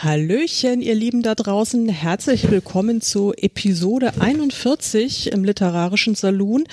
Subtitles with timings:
[0.00, 1.88] Hallöchen, ihr Lieben da draußen.
[1.88, 6.68] Herzlich willkommen zu Episode 41 im Literarischen Saloon.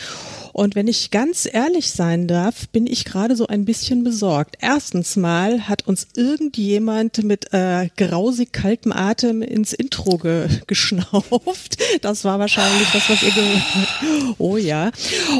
[0.55, 4.55] Und wenn ich ganz ehrlich sein darf, bin ich gerade so ein bisschen besorgt.
[4.61, 11.77] Erstens mal hat uns irgendjemand mit äh, grausig kaltem Atem ins Intro ge geschnauft.
[12.01, 14.35] Das war wahrscheinlich das, was ihr gehört habt.
[14.37, 14.91] Oh ja.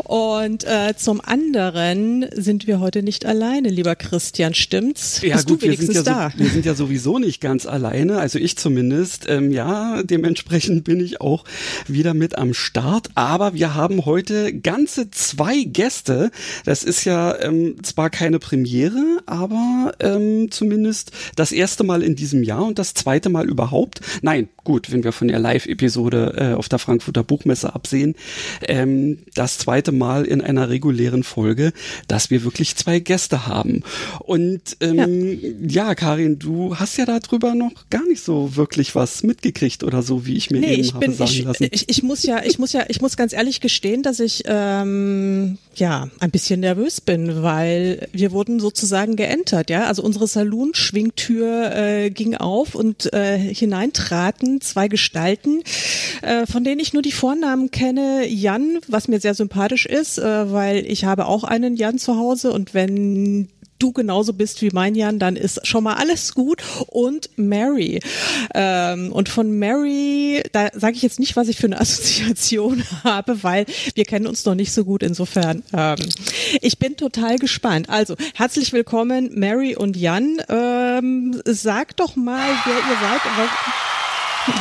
[0.03, 5.21] Und äh, zum anderen sind wir heute nicht alleine, lieber Christian, stimmt's?
[5.21, 6.31] Ja, Bist gut, du wenigstens wir sind ja, da?
[6.31, 9.29] so, wir sind ja sowieso nicht ganz alleine, also ich zumindest.
[9.29, 11.45] Ähm, ja, dementsprechend bin ich auch
[11.88, 13.07] wieder mit am Start.
[13.16, 16.31] Aber wir haben heute ganze zwei Gäste.
[16.66, 22.44] Das ist ja ähm, zwar keine Premiere, aber ähm, zumindest das erste Mal in diesem
[22.44, 24.02] Jahr und das zweite Mal überhaupt.
[24.22, 28.16] Nein, gut, wenn wir von der Live-Episode äh, auf der Frankfurter Buchmesse absehen,
[28.67, 31.72] ähm, das zweite Mal in einer regulären Folge,
[32.08, 33.84] dass wir wirklich zwei Gäste haben.
[34.19, 35.86] Und ähm, ja.
[35.86, 40.25] ja, Karin, du hast ja darüber noch gar nicht so wirklich was mitgekriegt oder so,
[40.25, 41.67] wie ich mir Nee, eben ich habe bin, sagen ich, lassen.
[41.72, 44.94] ich, ich muss ja, ich muss ja, ich muss ganz ehrlich gestehen, dass ich ähm,
[45.75, 49.85] ja ein bisschen nervös bin, weil wir wurden sozusagen geentert, ja.
[49.85, 55.61] Also unsere Saloon-Schwingtür äh, ging auf und äh, hineintraten zwei Gestalten,
[56.21, 58.25] äh, von denen ich nur die Vornamen kenne.
[58.27, 62.51] Jan, was mir sehr sympathisch ist, äh, weil ich habe auch einen Jan zu Hause
[62.51, 63.49] und wenn
[63.80, 66.64] du genauso bist wie mein Jan, dann ist schon mal alles gut.
[66.88, 68.00] Und Mary.
[68.54, 73.44] Ähm, und von Mary, da sage ich jetzt nicht, was ich für eine Assoziation habe,
[73.44, 73.66] weil
[73.96, 75.03] wir kennen uns noch nicht so gut.
[75.03, 75.98] Insofern, ähm,
[76.62, 77.90] ich bin total gespannt.
[77.90, 80.38] Also, herzlich willkommen, Mary und Jan.
[80.50, 83.22] Ähm, sag doch mal, wer ihr seid.
[83.38, 83.50] was-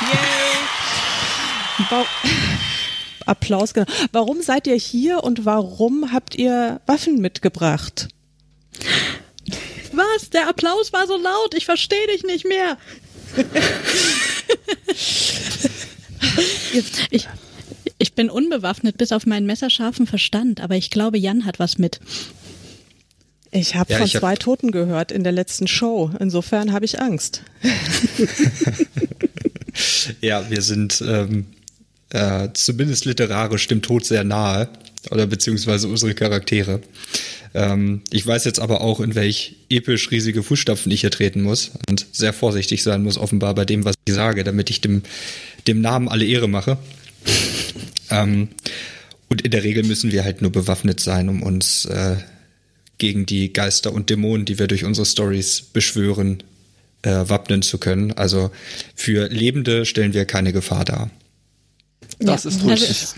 [0.00, 1.88] Yay!
[1.90, 2.06] Wa-
[3.28, 3.86] Applaus, genau.
[4.12, 8.08] Warum seid ihr hier und warum habt ihr Waffen mitgebracht?
[9.92, 10.30] Was?
[10.30, 12.76] Der Applaus war so laut, ich verstehe dich nicht mehr.
[17.10, 17.28] ich,
[17.98, 22.00] ich bin unbewaffnet bis auf meinen messerscharfen Verstand, aber ich glaube, Jan hat was mit.
[23.50, 26.10] Ich habe Ja, von ich hab- zwei Toten gehört in der letzten Show.
[26.20, 27.42] Insofern habe ich Angst.
[30.20, 31.46] Ja, wir sind ähm,
[32.10, 34.68] äh, zumindest literarisch dem Tod sehr nahe
[35.10, 36.80] oder beziehungsweise unsere Charaktere.
[37.54, 41.72] Ähm, ich weiß jetzt aber auch, in welch episch riesige Fußstapfen ich hier treten muss
[41.88, 45.02] und sehr vorsichtig sein muss, offenbar bei dem, was ich sage, damit ich dem,
[45.66, 46.78] dem Namen alle Ehre mache.
[48.10, 48.48] ähm,
[49.28, 52.16] und in der Regel müssen wir halt nur bewaffnet sein, um uns äh,
[52.96, 56.42] gegen die Geister und Dämonen, die wir durch unsere Stories beschwören,
[57.02, 58.12] äh, wappnen zu können.
[58.12, 58.50] Also
[58.94, 61.10] für Lebende stellen wir keine Gefahr dar.
[62.20, 62.88] Das ist richtig.
[62.88, 63.14] Also es,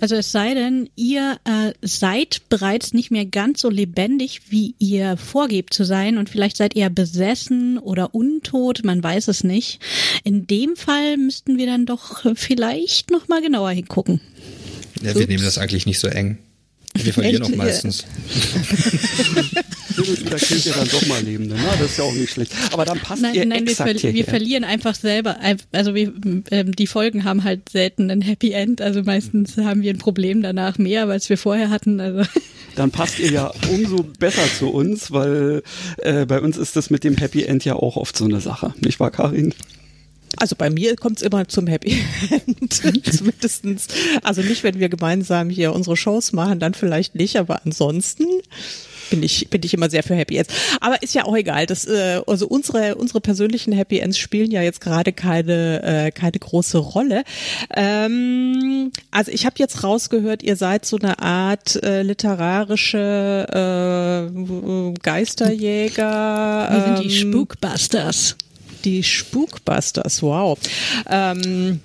[0.00, 5.16] also es sei denn, ihr äh, seid bereits nicht mehr ganz so lebendig, wie ihr
[5.16, 9.80] vorgebt zu sein und vielleicht seid ihr besessen oder untot, man weiß es nicht.
[10.22, 14.20] In dem Fall müssten wir dann doch vielleicht noch mal genauer hingucken.
[15.02, 15.28] Ja, wir Ups.
[15.28, 16.38] nehmen das eigentlich nicht so eng.
[16.94, 17.52] Wir verlieren Echt?
[17.52, 18.04] auch meistens.
[19.96, 21.62] Wieder killt ihr dann doch mal Lebende, ne?
[21.78, 22.52] Das ist ja auch nicht schlecht.
[22.72, 24.30] Aber dann passt ihr Nein, nein, wir, exakt ver wir hierher.
[24.30, 25.36] verlieren einfach selber.
[25.72, 26.12] Also wir,
[26.50, 28.80] ähm, die Folgen haben halt selten ein Happy End.
[28.80, 32.00] Also meistens haben wir ein Problem danach mehr, als wir vorher hatten.
[32.00, 32.28] Also
[32.76, 35.62] dann passt ihr ja umso besser zu uns, weil
[35.98, 38.74] äh, bei uns ist das mit dem Happy End ja auch oft so eine Sache,
[38.80, 39.54] nicht wahr, Karin?
[40.38, 41.96] Also bei mir kommt es immer zum Happy
[42.30, 42.74] End.
[43.14, 43.86] Zumindestens.
[44.22, 48.26] Also nicht, wenn wir gemeinsam hier unsere Shows machen, dann vielleicht nicht, aber ansonsten
[49.10, 50.52] bin ich, bin ich immer sehr für Happy Ends.
[50.80, 51.66] Aber ist ja auch egal.
[51.66, 56.38] Das, äh, also unsere, unsere persönlichen Happy Ends spielen ja jetzt gerade keine, äh, keine
[56.38, 57.24] große Rolle.
[57.74, 66.68] Ähm, also ich habe jetzt rausgehört, ihr seid so eine Art äh, literarische äh, Geisterjäger.
[66.70, 68.36] wir sind die ähm, Spookbusters.
[68.84, 70.58] die Spookbusters, wow.
[71.08, 71.80] Ähm,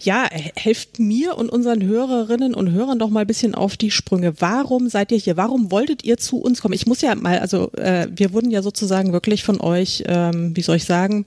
[0.00, 4.40] ja, helft mir und unseren Hörerinnen und Hörern doch mal ein bisschen auf die Sprünge.
[4.40, 5.36] Warum seid ihr hier?
[5.36, 6.74] Warum wolltet ihr zu uns kommen?
[6.74, 10.62] Ich muss ja mal, also äh, wir wurden ja sozusagen wirklich von euch, ähm, wie
[10.62, 11.26] soll ich sagen,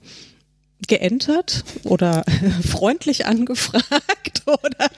[0.88, 2.24] geentert oder
[2.68, 4.90] freundlich angefragt oder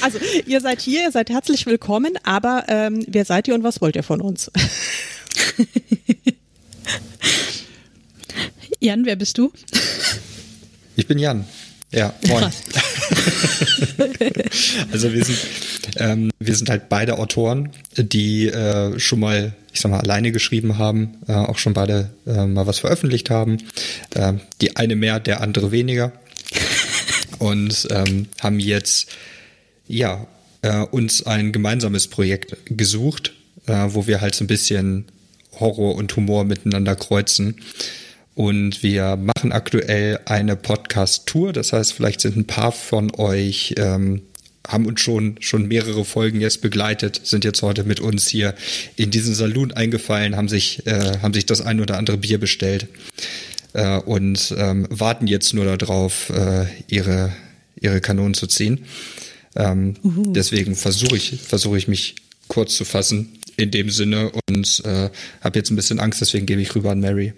[0.00, 3.80] also ihr seid hier, ihr seid herzlich willkommen, aber ähm, wer seid ihr und was
[3.80, 4.50] wollt ihr von uns?
[8.80, 9.50] Jan, wer bist du?
[10.96, 11.46] Ich bin Jan.
[11.94, 12.44] Ja, moin.
[14.92, 15.38] also wir sind,
[15.96, 20.78] ähm, wir sind halt beide Autoren, die äh, schon mal, ich sag mal, alleine geschrieben
[20.78, 23.58] haben, äh, auch schon beide äh, mal was veröffentlicht haben.
[24.14, 26.12] Äh, die eine mehr, der andere weniger.
[27.38, 29.08] Und ähm, haben jetzt
[29.86, 30.26] ja
[30.62, 33.32] äh, uns ein gemeinsames Projekt gesucht,
[33.66, 35.06] äh, wo wir halt so ein bisschen
[35.60, 37.60] Horror und Humor miteinander kreuzen.
[38.34, 41.52] Und wir machen aktuell eine Podcast-Tour.
[41.52, 44.22] Das heißt, vielleicht sind ein paar von euch, ähm,
[44.66, 48.54] haben uns schon, schon mehrere Folgen jetzt begleitet, sind jetzt heute mit uns hier
[48.96, 52.88] in diesen Saloon eingefallen, haben sich, äh, haben sich das ein oder andere Bier bestellt
[53.74, 57.32] äh, und ähm, warten jetzt nur darauf, äh, ihre,
[57.80, 58.86] ihre Kanonen zu ziehen.
[59.54, 59.94] Ähm,
[60.32, 62.16] Deswegen versuche ich, versuche ich mich
[62.48, 65.10] kurz zu fassen in dem Sinne und äh,
[65.40, 67.34] habe jetzt ein bisschen Angst, deswegen gebe ich rüber an Mary.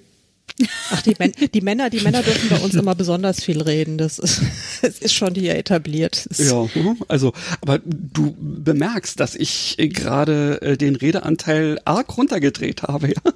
[0.91, 3.99] Ach, die, Män die, Männer, die Männer dürfen bei uns immer besonders viel reden.
[3.99, 4.41] Das ist,
[4.82, 6.29] das ist schon hier etabliert.
[6.37, 6.99] Ja, mhm.
[7.08, 13.32] also, aber du bemerkst, dass ich gerade äh, den Redeanteil arg runtergedreht habe, ja?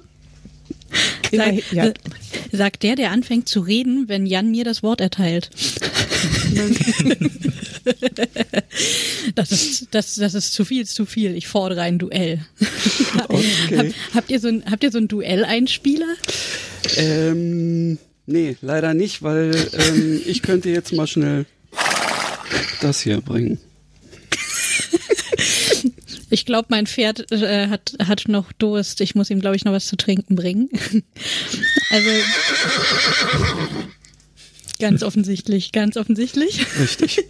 [1.31, 1.93] Sag, ja.
[2.51, 5.49] Sagt der, der anfängt zu reden, wenn Jan mir das Wort erteilt.
[9.35, 11.35] das ist, das, das ist zu viel, zu viel.
[11.35, 12.45] Ich fordere ein Duell.
[13.27, 13.77] Okay.
[13.77, 16.15] Hab, habt ihr so ein, habt ihr so einen Duell-Einspieler?
[16.97, 21.45] Ähm, nee, leider nicht, weil ähm, ich könnte jetzt mal schnell
[22.81, 23.59] das hier bringen.
[26.31, 29.01] Ich glaube, mein Pferd äh, hat, hat noch Durst.
[29.01, 30.69] Ich muss ihm, glaube ich, noch was zu trinken bringen.
[31.89, 32.09] also
[34.79, 36.65] ganz offensichtlich, ganz offensichtlich.
[36.79, 37.23] Richtig.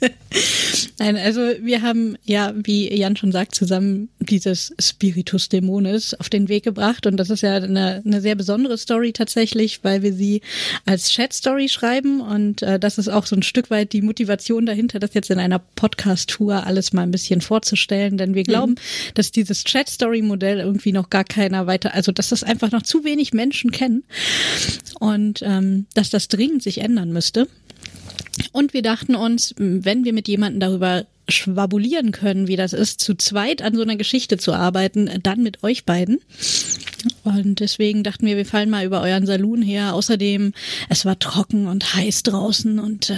[0.98, 6.48] Nein, also wir haben ja, wie Jan schon sagt, zusammen dieses Spiritus Dämones auf den
[6.48, 10.40] Weg gebracht und das ist ja eine, eine sehr besondere Story tatsächlich, weil wir sie
[10.86, 15.00] als Chat-Story schreiben und äh, das ist auch so ein Stück weit die Motivation dahinter,
[15.00, 18.50] das jetzt in einer Podcast-Tour alles mal ein bisschen vorzustellen, denn wir mhm.
[18.50, 18.74] glauben,
[19.14, 23.32] dass dieses Chat-Story-Modell irgendwie noch gar keiner weiter, also dass das einfach noch zu wenig
[23.32, 24.04] Menschen kennen
[25.00, 27.48] und ähm, dass das dringend sich ändern müsste.
[28.52, 33.14] Und wir dachten uns, wenn wir mit jemandem darüber schwabulieren können, wie das ist, zu
[33.14, 36.20] zweit an so einer Geschichte zu arbeiten, dann mit euch beiden.
[37.22, 39.94] Und deswegen dachten wir, wir fallen mal über euren Saloon her.
[39.94, 40.52] Außerdem,
[40.88, 43.16] es war trocken und heiß draußen und äh,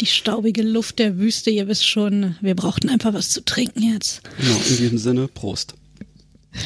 [0.00, 4.22] die staubige Luft der Wüste, ihr wisst schon, wir brauchten einfach was zu trinken jetzt.
[4.38, 5.74] Genau, in diesem Sinne, Prost.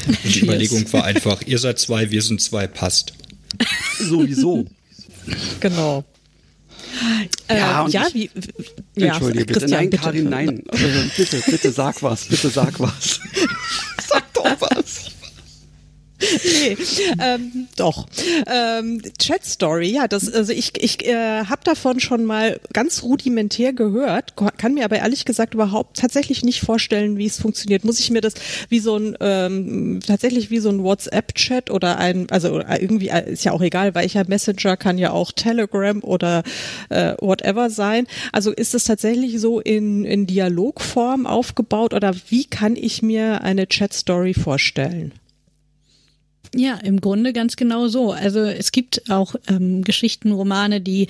[0.06, 3.12] Und die Überlegung war einfach, ihr seid zwei, wir sind zwei, passt.
[3.98, 4.66] Sowieso.
[5.60, 6.04] Genau.
[7.48, 8.30] Äh, ja, ja, wie,
[8.96, 9.66] ja, Entschuldige, bitte.
[9.66, 10.02] Nein, bitte.
[10.02, 10.62] Karin, nein.
[10.68, 10.86] Also,
[11.16, 13.20] bitte, bitte sag was, bitte sag was.
[14.08, 15.14] sag doch was
[16.44, 16.76] nee,
[17.20, 18.06] ähm, doch.
[18.46, 23.72] Ähm, Chat Story, ja, das, also ich, ich äh, habe davon schon mal ganz rudimentär
[23.72, 27.84] gehört, kann mir aber ehrlich gesagt überhaupt tatsächlich nicht vorstellen, wie es funktioniert.
[27.84, 28.34] Muss ich mir das
[28.68, 33.44] wie so ein ähm, tatsächlich wie so ein WhatsApp-Chat oder ein, also irgendwie äh, ist
[33.44, 36.42] ja auch egal, welcher Messenger kann ja auch Telegram oder
[36.90, 38.06] äh, whatever sein.
[38.32, 43.66] Also ist es tatsächlich so in, in Dialogform aufgebaut oder wie kann ich mir eine
[43.66, 45.12] Chat Story vorstellen?
[46.56, 48.12] Ja, im Grunde ganz genau so.
[48.12, 51.08] Also es gibt auch ähm, Geschichten, Romane, die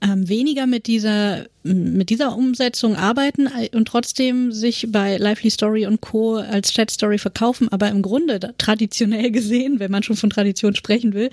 [0.00, 6.00] ähm, weniger mit dieser mit dieser Umsetzung arbeiten und trotzdem sich bei Lively Story und
[6.00, 6.36] Co.
[6.36, 11.12] als Chat Story verkaufen, aber im Grunde traditionell gesehen, wenn man schon von Tradition sprechen
[11.12, 11.30] will,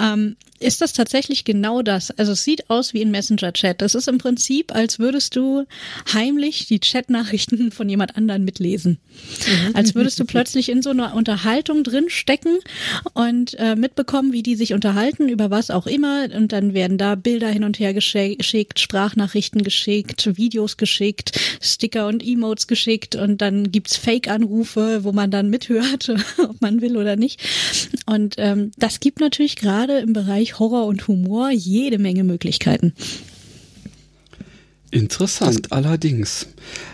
[0.00, 2.10] ähm, ist das tatsächlich genau das.
[2.12, 3.82] Also es sieht aus wie ein Messenger-Chat.
[3.82, 5.64] Das ist im Prinzip, als würdest du
[6.12, 8.98] heimlich die Chat-Nachrichten von jemand anderen mitlesen.
[9.46, 9.76] Mhm.
[9.76, 12.58] Als würdest du plötzlich in so einer Unterhaltung drin stecken
[13.14, 16.28] und äh, mitbekommen, wie die sich unterhalten, über was auch immer.
[16.34, 22.24] Und dann werden da Bilder hin und her geschickt, Sprachnachrichten geschickt, Videos geschickt, Sticker und
[22.24, 26.08] Emotes geschickt und dann gibt's Fake-Anrufe, wo man dann mithört,
[26.38, 27.42] ob man will oder nicht.
[28.06, 32.92] Und ähm, das gibt natürlich gerade im Bereich Horror und Humor jede Menge Möglichkeiten.
[34.92, 36.46] Interessant, allerdings.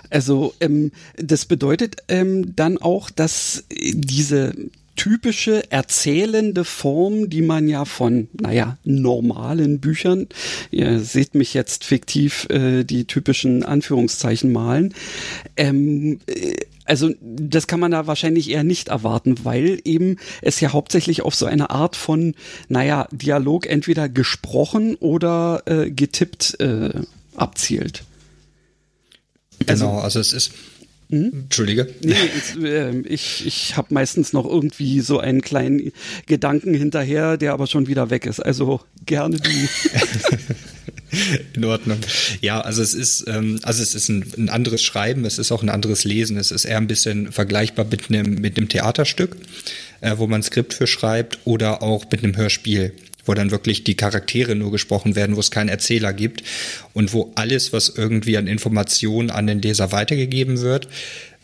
[0.08, 4.54] Also ähm, das bedeutet ähm, dann auch, dass diese
[4.96, 10.28] typische erzählende Form, die man ja von, naja, normalen Büchern,
[10.70, 14.94] ihr seht mich jetzt fiktiv äh, die typischen Anführungszeichen malen,
[15.56, 20.72] ähm, äh, also das kann man da wahrscheinlich eher nicht erwarten, weil eben es ja
[20.72, 22.34] hauptsächlich auf so eine Art von,
[22.68, 26.90] naja, Dialog entweder gesprochen oder äh, getippt äh,
[27.36, 28.04] abzielt.
[29.60, 30.52] Genau, also, also es ist
[31.12, 31.42] hm?
[31.42, 31.88] Entschuldige.
[32.00, 35.92] Nee, äh, ich, ich habe meistens noch irgendwie so einen kleinen
[36.24, 38.40] Gedanken hinterher, der aber schon wieder weg ist.
[38.40, 39.50] Also gerne du.
[41.54, 41.98] In Ordnung.
[42.40, 45.62] Ja, also es ist, ähm, also es ist ein, ein, anderes Schreiben, es ist auch
[45.62, 46.38] ein anderes Lesen.
[46.38, 49.36] Es ist eher ein bisschen vergleichbar mit einem, mit einem Theaterstück,
[50.00, 53.96] äh, wo man Skript für schreibt, oder auch mit einem Hörspiel wo dann wirklich die
[53.96, 56.42] Charaktere nur gesprochen werden, wo es keinen Erzähler gibt
[56.92, 60.88] und wo alles, was irgendwie an Informationen an den Leser weitergegeben wird,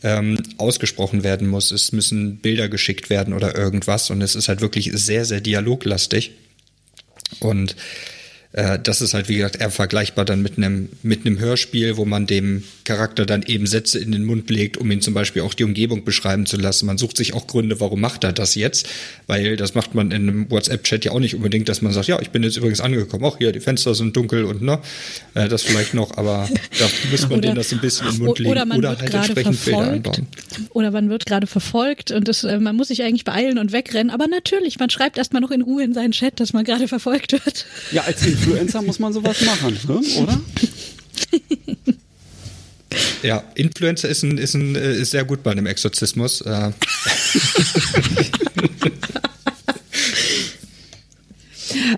[0.03, 1.71] ähm, ausgesprochen werden muss.
[1.71, 6.33] Es müssen Bilder geschickt werden oder irgendwas und es ist halt wirklich sehr, sehr dialoglastig.
[7.41, 7.77] Und
[8.59, 12.05] äh, das ist halt, wie gesagt, eher vergleichbar dann mit einem, mit einem Hörspiel, wo
[12.05, 15.55] man dem Charakter dann eben Sätze in den Mund legt, um ihn zum Beispiel auch
[15.55, 16.87] die Umgebung beschreiben zu lassen.
[16.87, 18.89] Man sucht sich auch Gründe, warum macht er das jetzt?
[19.29, 22.21] Weil das macht man in einem WhatsApp-Chat ja auch nicht unbedingt, dass man sagt, ja,
[22.21, 24.81] ich bin jetzt übrigens angekommen, auch hier, die Fenster sind dunkel und ne,
[25.35, 26.49] äh, das vielleicht noch, aber
[26.81, 29.15] da muss man denen das ein bisschen im Mund legen oder, man oder wird halt
[29.15, 30.27] entsprechend Bilder einbauen.
[30.71, 34.11] Oder man wird gerade verfolgt und das, äh, man muss sich eigentlich beeilen und wegrennen,
[34.11, 37.33] aber natürlich, man schreibt erstmal noch in Ruhe in seinen Chat, dass man gerade verfolgt
[37.33, 37.67] wird.
[37.93, 40.01] Ja, als Influencer muss man sowas machen, ne?
[40.23, 40.41] oder?
[43.23, 46.43] Ja, Influencer ist, ein, ist, ein, äh, ist sehr gut bei einem Exorzismus.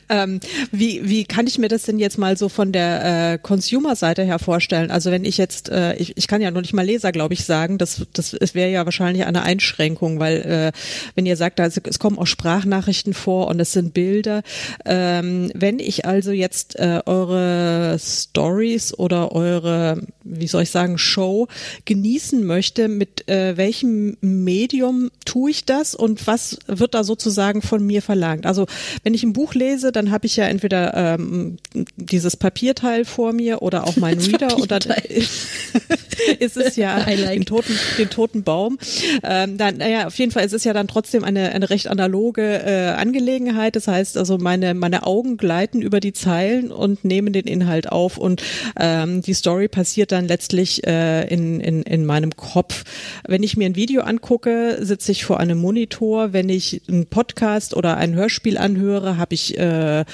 [0.09, 0.21] Äh.
[0.21, 4.23] Ähm, wie, wie kann ich mir das denn jetzt mal so von der äh, Consumer-Seite
[4.23, 4.91] her vorstellen?
[4.91, 7.45] Also wenn ich jetzt, äh, ich, ich kann ja noch nicht mal Leser, glaube ich,
[7.45, 10.73] sagen, das, das wäre ja wahrscheinlich eine Einschränkung, weil äh,
[11.15, 14.43] wenn ihr sagt, also es kommen auch Sprachnachrichten vor und es sind Bilder,
[14.85, 21.49] ähm, wenn ich also jetzt äh, eure Stories oder eure, wie soll ich sagen, Show
[21.85, 27.85] genießen möchte, mit äh, welchem Medium tue ich das und was wird da sozusagen von
[27.87, 28.47] mir verlangt?
[28.47, 28.67] Also
[29.03, 31.59] wenn ich ein Buch lese, dann habe ich ja entweder ähm,
[31.97, 34.81] dieses Papierteil vor mir oder auch meinen Reader oder
[36.39, 37.35] ist es ja like.
[37.35, 38.79] den toten, den toten Baum.
[39.23, 42.43] Ähm, dann, naja, auf jeden Fall ist es ja dann trotzdem eine, eine recht analoge
[42.43, 43.77] äh, Angelegenheit.
[43.77, 48.19] Das heißt also, meine, meine Augen gleiten über die Zeilen und nehmen den Inhalt auf
[48.19, 48.43] und
[48.79, 52.85] ähm, die Story passiert dann letztlich äh, in, in, in meinem Kopf.
[53.27, 56.33] Wenn ich mir ein Video angucke, sitze ich vor einem Monitor.
[56.33, 60.05] Wenn ich einen Podcast oder ein Hörspiel anhöre, habe ich äh,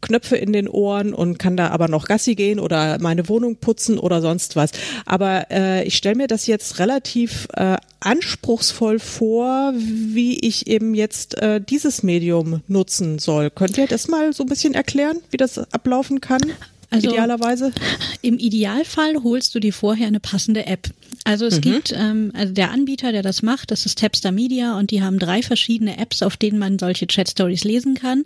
[0.00, 3.98] Knöpfe in den Ohren und kann da aber noch Gassi gehen oder meine Wohnung putzen
[3.98, 4.70] oder sonst was.
[5.06, 11.40] Aber äh, ich stelle mir das jetzt relativ äh, anspruchsvoll vor, wie ich eben jetzt
[11.40, 13.50] äh, dieses Medium nutzen soll.
[13.50, 16.40] Könnt ihr das mal so ein bisschen erklären, wie das ablaufen kann?
[16.90, 17.72] Also idealerweise?
[18.20, 20.90] Im Idealfall holst du dir vorher eine passende App.
[21.24, 21.60] Also es mhm.
[21.60, 25.18] gibt, ähm, also der Anbieter, der das macht, das ist Tapstar Media und die haben
[25.18, 28.24] drei verschiedene Apps, auf denen man solche Chat-Stories lesen kann.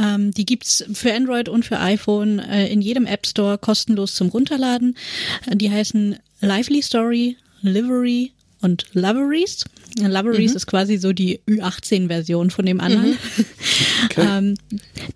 [0.00, 4.28] Ähm, die gibt's für Android und für iPhone äh, in jedem App Store kostenlos zum
[4.28, 4.96] Runterladen.
[5.52, 9.64] Die heißen Lively Story, Livery und Loveries.
[9.98, 10.56] Loveries mhm.
[10.56, 13.10] ist quasi so die Ü18-Version von dem anderen.
[13.10, 13.16] Mhm.
[14.06, 14.26] Okay.
[14.26, 14.54] ähm,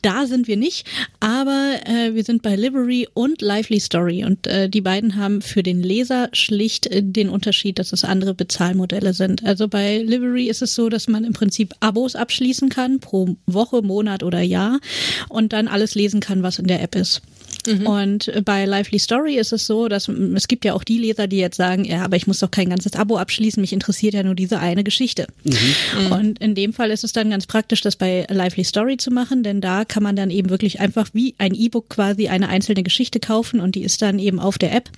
[0.03, 0.87] da sind wir nicht,
[1.19, 5.63] aber äh, wir sind bei Livery und Lively Story und äh, die beiden haben für
[5.63, 9.45] den Leser schlicht äh, den Unterschied, dass es andere Bezahlmodelle sind.
[9.45, 13.83] Also bei Livery ist es so, dass man im Prinzip Abos abschließen kann pro Woche,
[13.83, 14.81] Monat oder Jahr
[15.29, 17.23] und dann alles lesen kann, was in der App ist.
[17.67, 17.87] Mhm.
[17.87, 21.39] Und bei Lively Story ist es so, dass es gibt ja auch die Leser, die
[21.39, 24.35] jetzt sagen, ja, aber ich muss doch kein ganzes Abo abschließen, mich interessiert ja nur
[24.35, 25.27] diese eine Geschichte.
[25.45, 26.13] Mhm.
[26.13, 29.43] Und in dem Fall ist es dann ganz praktisch, das bei Lively Story zu machen,
[29.43, 33.21] denn da kann man dann eben wirklich einfach wie ein E-Book quasi eine einzelne Geschichte
[33.21, 34.91] kaufen und die ist dann eben auf der App.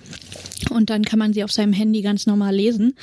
[0.69, 2.95] Und dann kann man sie auf seinem Handy ganz normal lesen.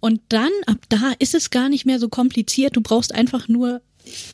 [0.00, 2.76] Und dann, ab da ist es gar nicht mehr so kompliziert.
[2.76, 3.80] Du brauchst einfach nur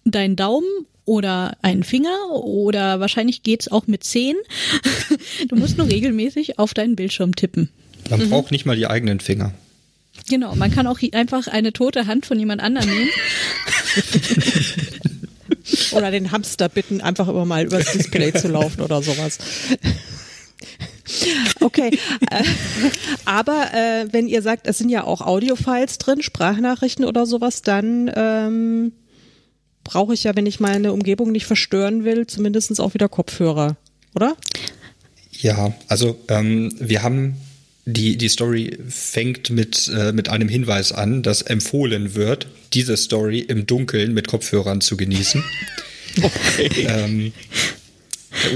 [0.04, 4.37] deinen Daumen oder einen Finger oder wahrscheinlich geht's auch mit Zehen.
[5.49, 7.68] Du musst nur regelmäßig auf deinen Bildschirm tippen.
[8.08, 8.30] Man mhm.
[8.30, 9.52] braucht nicht mal die eigenen Finger.
[10.28, 13.11] Genau, man kann auch einfach eine tote Hand von jemand anderem nehmen.
[15.92, 19.38] oder den Hamster bitten, einfach immer mal übers Display zu laufen oder sowas.
[21.61, 21.99] Okay,
[22.30, 22.44] äh,
[23.25, 28.11] aber äh, wenn ihr sagt, es sind ja auch Audiofiles drin, Sprachnachrichten oder sowas, dann
[28.14, 28.92] ähm,
[29.84, 33.76] brauche ich ja, wenn ich meine Umgebung nicht verstören will, zumindest auch wieder Kopfhörer,
[34.14, 34.36] oder?
[35.30, 37.36] Ja, also ähm, wir haben
[37.86, 43.40] die, die Story fängt mit, äh, mit einem Hinweis an, dass empfohlen wird, diese Story
[43.40, 45.44] im Dunkeln mit Kopfhörern zu genießen.
[46.22, 46.86] Okay.
[46.86, 47.32] ähm,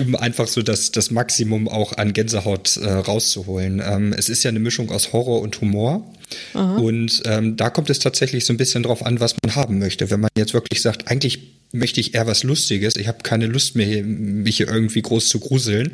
[0.00, 3.82] um einfach so das, das Maximum auch an Gänsehaut äh, rauszuholen.
[3.85, 6.14] Ähm, es ist ja eine Mischung aus Horror und Humor.
[6.54, 6.76] Aha.
[6.76, 10.11] Und ähm, da kommt es tatsächlich so ein bisschen drauf an, was man haben möchte.
[10.11, 11.38] Wenn man jetzt wirklich sagt, eigentlich
[11.73, 15.38] möchte ich eher was Lustiges, ich habe keine Lust mehr, mich hier irgendwie groß zu
[15.40, 15.92] gruseln,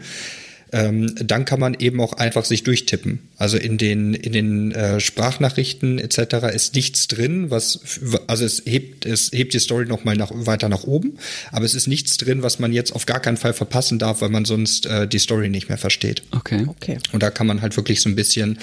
[0.73, 3.29] ähm, dann kann man eben auch einfach sich durchtippen.
[3.37, 6.55] Also in den in den äh, Sprachnachrichten etc.
[6.55, 7.81] ist nichts drin, was
[8.27, 11.19] also es hebt es hebt die Story noch mal nach, weiter nach oben,
[11.53, 14.31] aber es ist nichts drin, was man jetzt auf gar keinen Fall verpassen darf, weil
[14.31, 16.23] man sonst äh, die Story nicht mehr versteht.
[16.33, 16.67] Okay.
[16.67, 16.99] Okay.
[17.13, 18.59] Und da kann man halt wirklich so ein bisschen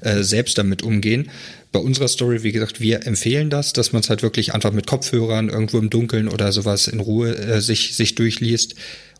[0.00, 1.30] äh, selbst damit umgehen.
[1.72, 4.86] Bei unserer Story, wie gesagt, wir empfehlen das, dass man es halt wirklich einfach mit
[4.86, 8.74] Kopfhörern irgendwo im Dunkeln oder sowas in Ruhe äh, sich sich durchliest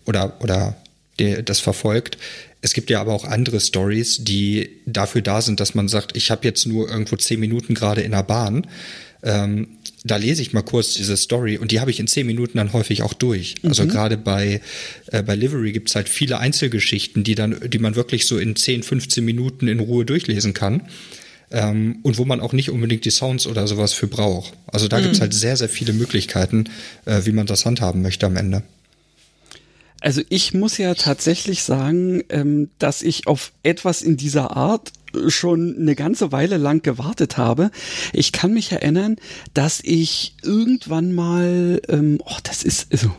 [0.05, 0.77] oder oder
[1.19, 2.19] der das verfolgt.
[2.61, 6.31] Es gibt ja aber auch andere Stories, die dafür da sind, dass man sagt, ich
[6.31, 8.67] habe jetzt nur irgendwo zehn Minuten gerade in der Bahn.
[9.23, 9.69] Ähm,
[10.05, 12.75] da lese ich mal kurz diese Story und die habe ich in zehn Minuten dann
[12.75, 13.55] häufig auch durch.
[13.63, 14.61] Also gerade bei,
[15.07, 18.83] äh, bei Livery gibt's halt viele Einzelgeschichten, die dann, die man wirklich so in 10,
[18.83, 20.83] 15 Minuten in Ruhe durchlesen kann.
[21.51, 24.55] Ähm, und wo man auch nicht unbedingt die Sounds oder sowas für braucht.
[24.67, 26.65] Also da gibt's halt sehr, sehr viele Möglichkeiten,
[27.05, 28.63] äh, wie man das handhaben möchte am Ende.
[30.05, 34.93] Also ich muss ja tatsächlich sagen, ähm, dass ich auf etwas in dieser Art
[35.29, 37.71] schon eine ganze Weile lang gewartet habe.
[38.13, 39.17] Ich kann mich erinnern,
[39.55, 43.13] dass ich irgendwann mal, ähm, oh, das ist, also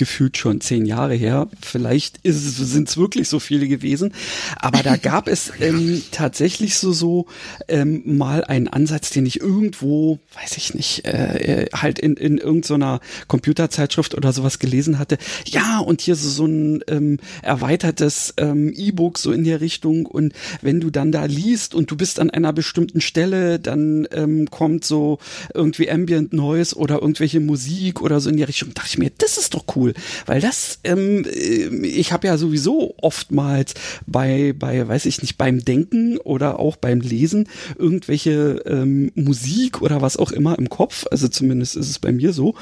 [0.00, 1.46] gefühlt schon zehn Jahre her.
[1.60, 4.14] Vielleicht sind es wirklich so viele gewesen.
[4.56, 7.26] Aber da gab es ähm, tatsächlich so, so
[7.68, 12.38] ähm, mal einen Ansatz, den ich irgendwo, weiß ich nicht, äh, äh halt in, in
[12.38, 15.18] irgendeiner Computerzeitschrift oder sowas gelesen hatte.
[15.44, 20.06] Ja, und hier so, so ein ähm, erweitertes ähm, E-Book so in der Richtung.
[20.06, 24.48] Und wenn du dann da liest und du bist an einer bestimmten Stelle, dann ähm,
[24.50, 25.18] kommt so
[25.52, 28.70] irgendwie Ambient Noise oder irgendwelche Musik oder so in die Richtung.
[28.70, 29.89] Da dachte ich mir, das ist doch cool
[30.26, 33.74] weil das, ähm, äh, ich habe ja sowieso oftmals
[34.06, 40.02] bei, bei, weiß ich nicht, beim Denken oder auch beim Lesen irgendwelche ähm, Musik oder
[40.02, 42.54] was auch immer im Kopf, also zumindest ist es bei mir so.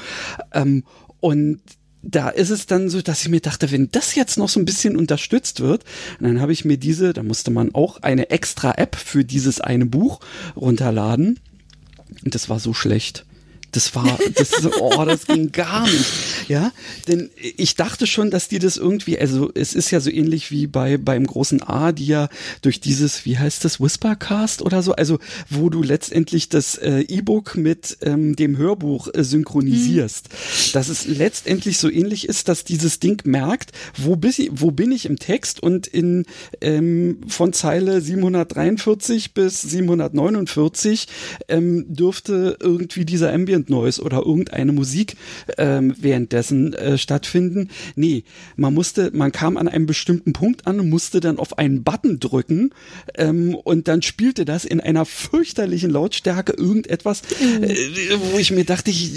[0.53, 0.83] Ähm,
[1.19, 1.59] und
[2.01, 4.65] da ist es dann so, dass ich mir dachte, wenn das jetzt noch so ein
[4.65, 5.83] bisschen unterstützt wird,
[6.19, 9.85] dann habe ich mir diese, da musste man auch eine extra App für dieses eine
[9.85, 10.19] Buch
[10.55, 11.39] runterladen.
[12.23, 13.25] Und das war so schlecht.
[13.71, 16.05] Das war, das, oh, das ging gar nicht.
[16.47, 16.71] Ja,
[17.07, 20.67] denn ich dachte schon, dass die das irgendwie, also es ist ja so ähnlich wie
[20.67, 22.29] bei beim großen A, die ja
[22.61, 27.55] durch dieses, wie heißt das, Whispercast oder so, also wo du letztendlich das äh, E-Book
[27.55, 30.71] mit ähm, dem Hörbuch äh, synchronisierst, mhm.
[30.73, 35.05] dass es letztendlich so ähnlich ist, dass dieses Ding merkt, wo, bis, wo bin ich
[35.05, 36.25] im Text und in
[36.61, 41.07] ähm, von Zeile 743 bis 749
[41.47, 45.15] ähm, dürfte irgendwie dieser Ambient Ambient Noise oder irgendeine Musik
[45.57, 47.69] ähm, währenddessen äh, stattfinden.
[47.95, 48.23] Nee,
[48.55, 52.19] man musste, man kam an einem bestimmten Punkt an und musste dann auf einen Button
[52.19, 52.71] drücken
[53.15, 57.63] ähm, und dann spielte das in einer fürchterlichen Lautstärke irgendetwas, mhm.
[57.63, 57.75] äh,
[58.31, 59.11] wo ich mir dachte, ich,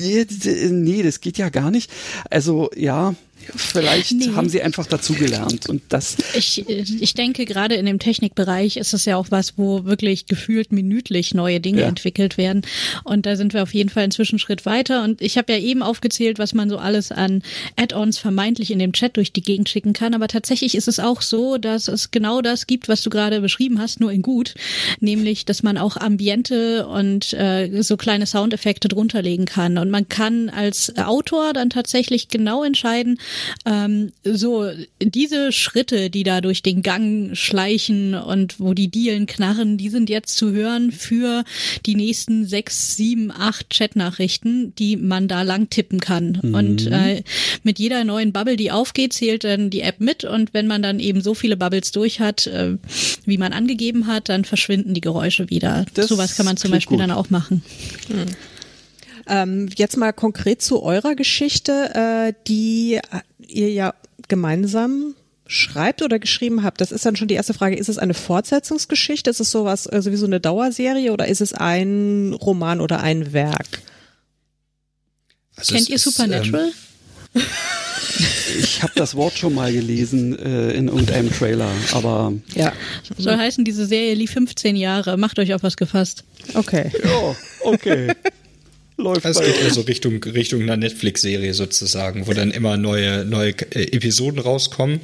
[0.70, 1.90] nee, das geht ja gar nicht.
[2.30, 3.14] Also ja,
[3.54, 4.32] Vielleicht nee.
[4.34, 6.16] haben sie einfach dazugelernt und das.
[6.34, 10.72] Ich, ich denke, gerade in dem Technikbereich ist es ja auch was, wo wirklich gefühlt
[10.72, 11.88] minütlich neue Dinge ja.
[11.88, 12.62] entwickelt werden.
[13.04, 15.04] Und da sind wir auf jeden Fall einen Zwischenschritt weiter.
[15.04, 17.42] Und ich habe ja eben aufgezählt, was man so alles an
[17.76, 20.14] Add-ons vermeintlich in dem Chat durch die Gegend schicken kann.
[20.14, 23.80] Aber tatsächlich ist es auch so, dass es genau das gibt, was du gerade beschrieben
[23.80, 24.54] hast, nur in gut.
[25.00, 29.78] Nämlich, dass man auch Ambiente und äh, so kleine Soundeffekte drunter legen kann.
[29.78, 33.18] Und man kann als Autor dann tatsächlich genau entscheiden,
[33.64, 39.76] ähm, so diese Schritte, die da durch den Gang schleichen und wo die Dielen knarren,
[39.76, 41.44] die sind jetzt zu hören für
[41.86, 46.38] die nächsten sechs, sieben, acht Chatnachrichten, die man da lang tippen kann.
[46.42, 46.54] Mhm.
[46.54, 47.22] Und äh,
[47.62, 51.00] mit jeder neuen Bubble, die aufgeht, zählt dann die App mit und wenn man dann
[51.00, 52.76] eben so viele Bubbles durch hat, äh,
[53.24, 55.86] wie man angegeben hat, dann verschwinden die Geräusche wieder.
[55.94, 57.02] Das Sowas kann man zum Beispiel gut.
[57.02, 57.62] dann auch machen.
[58.08, 58.26] Mhm.
[59.26, 63.00] Ähm, jetzt mal konkret zu eurer Geschichte, äh, die
[63.38, 63.94] ihr ja
[64.28, 65.14] gemeinsam
[65.46, 66.80] schreibt oder geschrieben habt.
[66.80, 67.76] Das ist dann schon die erste Frage.
[67.76, 69.30] Ist es eine Fortsetzungsgeschichte?
[69.30, 73.32] Ist es sowas, also wie so eine Dauerserie oder ist es ein Roman oder ein
[73.32, 73.82] Werk?
[75.56, 76.72] Also Kennt ihr ist, Supernatural?
[77.34, 77.42] Ähm,
[78.58, 82.72] ich habe das Wort schon mal gelesen äh, in irgendeinem Trailer, aber ja.
[83.16, 85.16] Soll heißen, diese Serie lief 15 Jahre.
[85.16, 86.24] Macht euch auf was gefasst.
[86.54, 86.90] Okay.
[87.04, 88.14] Ja, okay
[89.02, 89.24] läuft.
[89.24, 93.94] Es geht eher so Richtung, Richtung einer Netflix-Serie sozusagen, wo dann immer neue, neue äh,
[93.94, 95.00] Episoden rauskommen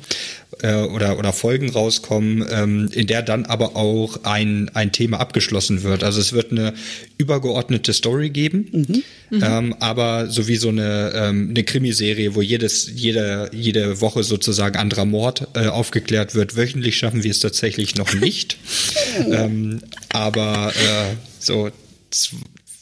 [0.63, 5.83] äh, oder, oder Folgen rauskommen, ähm, in der dann aber auch ein, ein Thema abgeschlossen
[5.83, 6.03] wird.
[6.03, 6.75] Also es wird eine
[7.19, 9.03] übergeordnete Story geben, mhm.
[9.31, 9.45] Mhm.
[9.45, 14.77] Ähm, aber so wie so eine, ähm, eine Krimiserie, wo jedes, jede, jede Woche sozusagen
[14.77, 16.57] anderer Mord äh, aufgeklärt wird.
[16.57, 18.57] Wöchentlich schaffen wir es tatsächlich noch nicht.
[19.31, 21.71] ähm, aber äh, so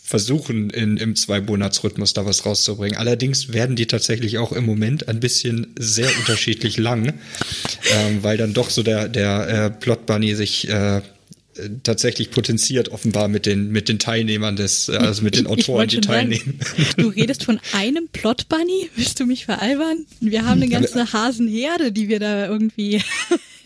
[0.06, 2.96] versuchen, in, im Zwei-Monats-Rhythmus da was rauszubringen.
[2.96, 7.08] Allerdings werden die tatsächlich auch im Moment ein bisschen sehr unterschiedlich lang,
[7.92, 11.02] ähm, weil dann doch so der, der äh, Plot Bunny sich äh,
[11.82, 16.00] tatsächlich potenziert offenbar mit den mit den Teilnehmern des äh, also mit den Autoren die
[16.00, 16.60] teilnehmen.
[16.60, 18.88] Sagen, du redest von einem Plot Bunny?
[18.94, 20.06] Willst du mich veralbern?
[20.20, 23.02] Wir haben eine ganze Hasenherde, die wir da irgendwie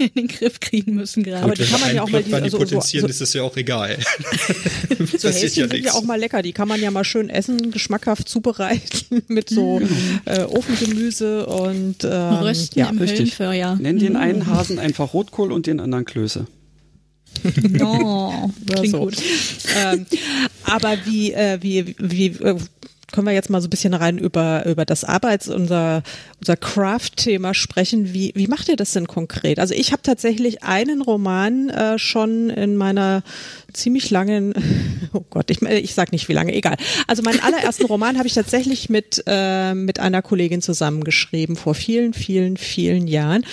[0.15, 1.45] in den Griff kriegen müssen gerade.
[1.45, 3.57] Aber die kann man ja auch mal die, also, potenzieren, so, ist es ja auch
[3.57, 3.99] egal.
[5.19, 7.71] so Häschen ja sind ja auch mal lecker, die kann man ja mal schön essen,
[7.71, 10.21] geschmackhaft zubereiten mit so mhm.
[10.25, 13.39] äh, Ofengemüse und ähm, Rösten ja, im richtig.
[13.39, 13.77] Höllenfeuer.
[13.77, 16.47] Nenn den einen Hasen einfach Rotkohl und den anderen Klöße.
[17.81, 19.01] Oh, klingt so.
[19.01, 19.17] gut.
[19.77, 20.07] Ähm,
[20.65, 22.57] aber wie, äh, wie, wie äh,
[23.12, 26.03] können wir jetzt mal so ein bisschen rein über, über das Arbeits-, unser,
[26.38, 28.12] unser Craft-Thema sprechen.
[28.12, 29.59] Wie, wie macht ihr das denn konkret?
[29.59, 33.23] Also ich habe tatsächlich einen Roman äh, schon in meiner
[33.72, 34.54] ziemlich langen,
[35.12, 36.76] oh Gott, ich, ich sag nicht wie lange, egal.
[37.06, 42.14] Also meinen allerersten Roman habe ich tatsächlich mit, äh, mit einer Kollegin zusammengeschrieben vor vielen,
[42.14, 43.44] vielen, vielen Jahren.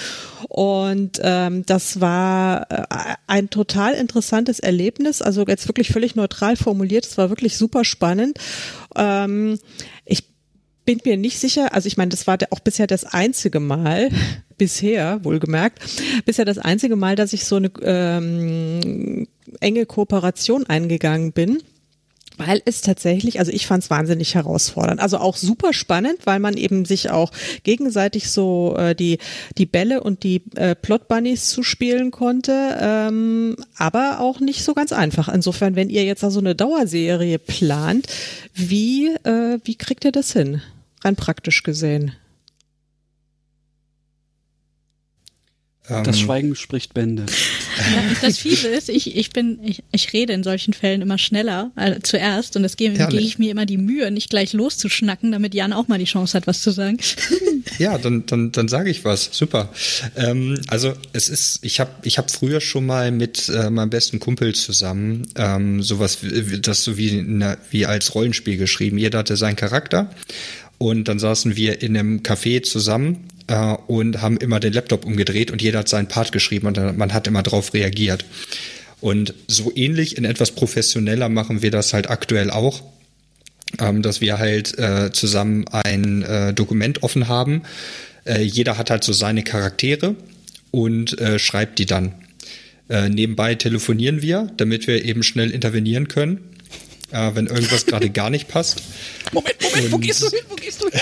[0.49, 7.05] Und ähm, das war äh, ein total interessantes Erlebnis, also jetzt wirklich völlig neutral formuliert.
[7.05, 8.37] Es war wirklich super spannend.
[8.95, 9.59] Ähm,
[10.87, 14.09] bin mir nicht sicher, also ich meine, das war auch bisher das einzige Mal,
[14.57, 15.79] bisher wohlgemerkt,
[16.25, 19.27] bisher das einzige Mal, dass ich so eine ähm,
[19.59, 21.61] enge Kooperation eingegangen bin
[22.37, 25.01] weil es tatsächlich, also ich fand es wahnsinnig herausfordernd.
[25.01, 27.31] Also auch super spannend, weil man eben sich auch
[27.63, 29.17] gegenseitig so äh, die
[29.57, 34.93] die Bälle und die äh, Plot Bunnies zuspielen konnte, ähm, aber auch nicht so ganz
[34.93, 35.29] einfach.
[35.29, 38.07] Insofern, wenn ihr jetzt also eine Dauerserie plant,
[38.53, 40.61] wie äh, wie kriegt ihr das hin?
[41.03, 42.13] Rein praktisch gesehen.
[45.87, 47.25] Das ähm, Schweigen spricht Bände.
[48.21, 51.99] Das Fiese ist, ich, ich bin, ich, ich rede in solchen Fällen immer schneller äh,
[52.01, 55.53] zuerst und das gehe ja, geh ich mir immer die Mühe, nicht gleich loszuschnacken, damit
[55.53, 56.97] Jan auch mal die Chance hat, was zu sagen.
[57.79, 59.29] Ja, dann, dann, dann sage ich was.
[59.33, 59.69] Super.
[60.15, 64.19] Ähm, also es ist, ich habe ich hab früher schon mal mit äh, meinem besten
[64.19, 66.19] Kumpel zusammen ähm, sowas,
[66.61, 68.97] das so wie, na, wie als Rollenspiel geschrieben.
[68.97, 70.09] Jeder hatte seinen Charakter
[70.77, 75.51] und dann saßen wir in einem Café zusammen äh, und haben immer den Laptop umgedreht
[75.51, 78.25] und jeder hat seinen Part geschrieben und man hat immer drauf reagiert.
[78.99, 82.81] Und so ähnlich in etwas professioneller machen wir das halt aktuell auch,
[83.79, 87.63] ähm, dass wir halt äh, zusammen ein äh, Dokument offen haben.
[88.25, 90.15] Äh, jeder hat halt so seine Charaktere
[90.71, 92.13] und äh, schreibt die dann.
[92.89, 96.56] Äh, nebenbei telefonieren wir, damit wir eben schnell intervenieren können
[97.11, 98.81] äh, wenn irgendwas gerade gar nicht passt.
[99.31, 100.39] Moment, Moment, Und wo gehst du hin?
[100.49, 101.01] Wo gehst du hin?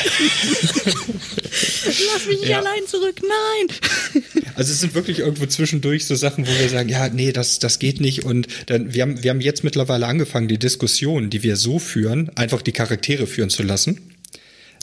[2.13, 2.59] Lass mich nicht ja.
[2.59, 4.23] allein zurück, nein.
[4.55, 7.79] Also es sind wirklich irgendwo zwischendurch so Sachen, wo wir sagen, ja, nee, das, das
[7.79, 8.23] geht nicht.
[8.23, 12.29] Und dann, wir haben, wir haben jetzt mittlerweile angefangen, die Diskussion, die wir so führen,
[12.35, 13.99] einfach die Charaktere führen zu lassen.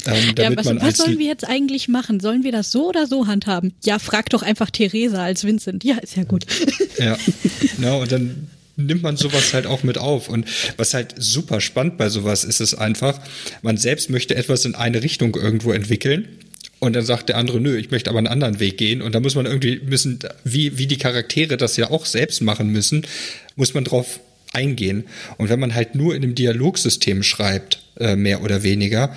[0.06, 2.18] Ähm, ja, was, was sollen wir jetzt eigentlich machen?
[2.18, 3.72] Sollen wir das so oder so handhaben?
[3.84, 5.84] Ja, frag doch einfach Theresa als Vincent.
[5.84, 6.44] Ja, ist ja gut.
[6.98, 7.16] Ja,
[7.78, 10.28] no, und dann nimmt man sowas halt auch mit auf.
[10.28, 13.20] Und was halt super spannend bei sowas ist, ist einfach,
[13.62, 16.28] man selbst möchte etwas in eine Richtung irgendwo entwickeln.
[16.78, 19.02] Und dann sagt der andere, nö, ich möchte aber einen anderen Weg gehen.
[19.02, 22.70] Und da muss man irgendwie müssen, wie, wie die Charaktere das ja auch selbst machen
[22.70, 23.06] müssen,
[23.54, 24.18] muss man drauf
[24.52, 25.04] eingehen.
[25.38, 29.14] Und wenn man halt nur in einem Dialogsystem schreibt, äh, mehr oder weniger,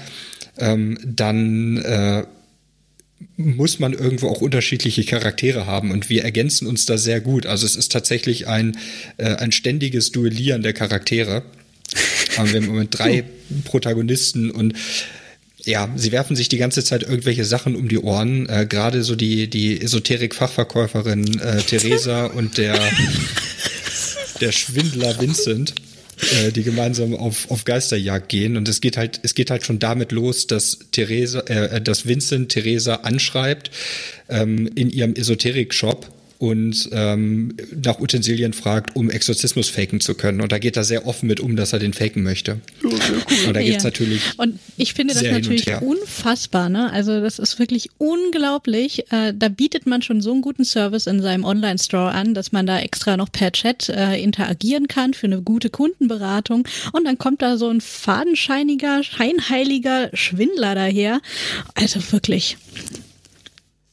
[0.59, 2.23] ähm, dann äh,
[3.37, 7.45] muss man irgendwo auch unterschiedliche Charaktere haben und wir ergänzen uns da sehr gut.
[7.45, 8.77] Also es ist tatsächlich ein,
[9.17, 11.43] äh, ein ständiges Duellieren der Charaktere.
[12.29, 13.23] wir haben im Moment drei
[13.65, 14.73] Protagonisten und
[15.63, 18.47] ja, sie werfen sich die ganze Zeit irgendwelche Sachen um die Ohren.
[18.47, 22.79] Äh, Gerade so die, die Esoterik-Fachverkäuferin äh, Theresa und der,
[24.41, 25.73] der Schwindler Vincent
[26.21, 28.57] äh, die gemeinsam auf, auf Geisterjagd gehen.
[28.57, 32.49] Und es geht halt, es geht halt schon damit los, dass Theresa, äh, dass Vincent
[32.49, 33.71] Theresa anschreibt
[34.29, 40.41] ähm, in ihrem Esoterik-Shop und ähm, nach Utensilien fragt, um Exorzismus faken zu können.
[40.41, 42.59] Und da geht er sehr offen mit um, dass er den faken möchte.
[42.83, 43.47] Ja, cool.
[43.47, 43.89] Und da geht's ja.
[43.89, 44.21] natürlich.
[44.37, 46.91] Und ich finde das natürlich unfassbar, ne?
[46.91, 49.11] Also das ist wirklich unglaublich.
[49.11, 52.65] Äh, da bietet man schon so einen guten Service in seinem Online-Store an, dass man
[52.65, 56.67] da extra noch per Chat äh, interagieren kann für eine gute Kundenberatung.
[56.91, 61.21] Und dann kommt da so ein fadenscheiniger, scheinheiliger Schwindler daher.
[61.75, 62.57] Also wirklich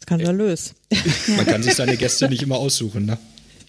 [0.03, 0.75] skandalös.
[1.37, 3.19] Man kann sich seine Gäste nicht immer aussuchen, ne?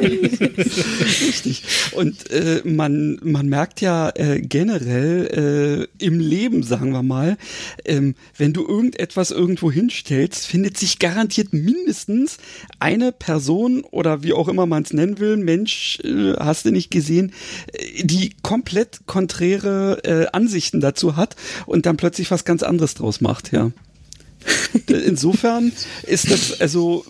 [0.00, 1.62] Richtig.
[1.92, 7.36] Und äh, man, man merkt ja äh, generell äh, im Leben, sagen wir mal,
[7.84, 12.38] ähm, wenn du irgendetwas irgendwo hinstellst, findet sich garantiert mindestens
[12.78, 16.90] eine Person oder wie auch immer man es nennen will, Mensch, äh, hast du nicht
[16.90, 17.32] gesehen,
[17.72, 23.20] äh, die komplett konträre äh, Ansichten dazu hat und dann plötzlich was ganz anderes draus
[23.20, 23.72] macht, ja.
[24.86, 27.04] Insofern ist das also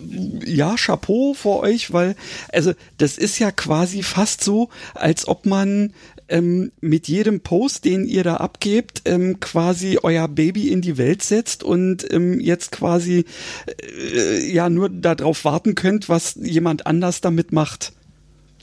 [0.45, 2.15] ja Chapeau vor euch, weil
[2.51, 5.93] also das ist ja quasi fast so, als ob man
[6.27, 11.23] ähm, mit jedem Post, den ihr da abgebt, ähm, quasi euer Baby in die Welt
[11.23, 13.25] setzt und ähm, jetzt quasi
[13.89, 17.93] äh, ja nur darauf warten könnt, was jemand anders damit macht.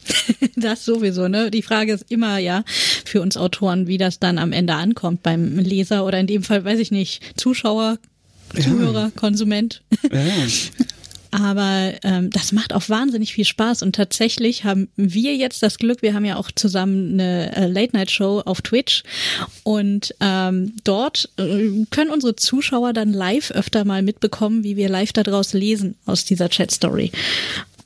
[0.56, 1.50] Das sowieso, ne?
[1.50, 2.64] Die Frage ist immer ja
[3.04, 6.64] für uns Autoren, wie das dann am Ende ankommt beim Leser oder in dem Fall,
[6.64, 7.98] weiß ich nicht, Zuschauer,
[8.60, 9.12] Zuhörer, ja.
[9.16, 9.82] Konsument.
[10.10, 10.20] Ja.
[11.32, 16.02] Aber ähm, das macht auch wahnsinnig viel Spaß und tatsächlich haben wir jetzt das Glück,
[16.02, 19.02] wir haben ja auch zusammen eine äh, Late-Night-Show auf Twitch
[19.62, 25.14] und ähm, dort äh, können unsere Zuschauer dann live öfter mal mitbekommen, wie wir live
[25.14, 27.12] daraus lesen aus dieser Chat-Story.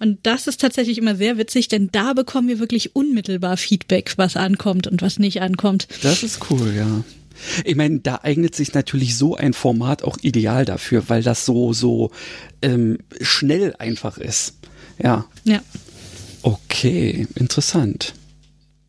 [0.01, 4.37] Und das ist tatsächlich immer sehr witzig, denn da bekommen wir wirklich unmittelbar Feedback, was
[4.37, 5.87] ankommt und was nicht ankommt.
[6.03, 7.05] Das ist cool, ja.
[7.65, 11.73] Ich meine, da eignet sich natürlich so ein Format auch ideal dafür, weil das so,
[11.73, 12.11] so
[12.63, 14.55] ähm, schnell einfach ist.
[15.03, 15.27] Ja.
[15.45, 15.61] Ja.
[16.43, 18.15] Okay, interessant.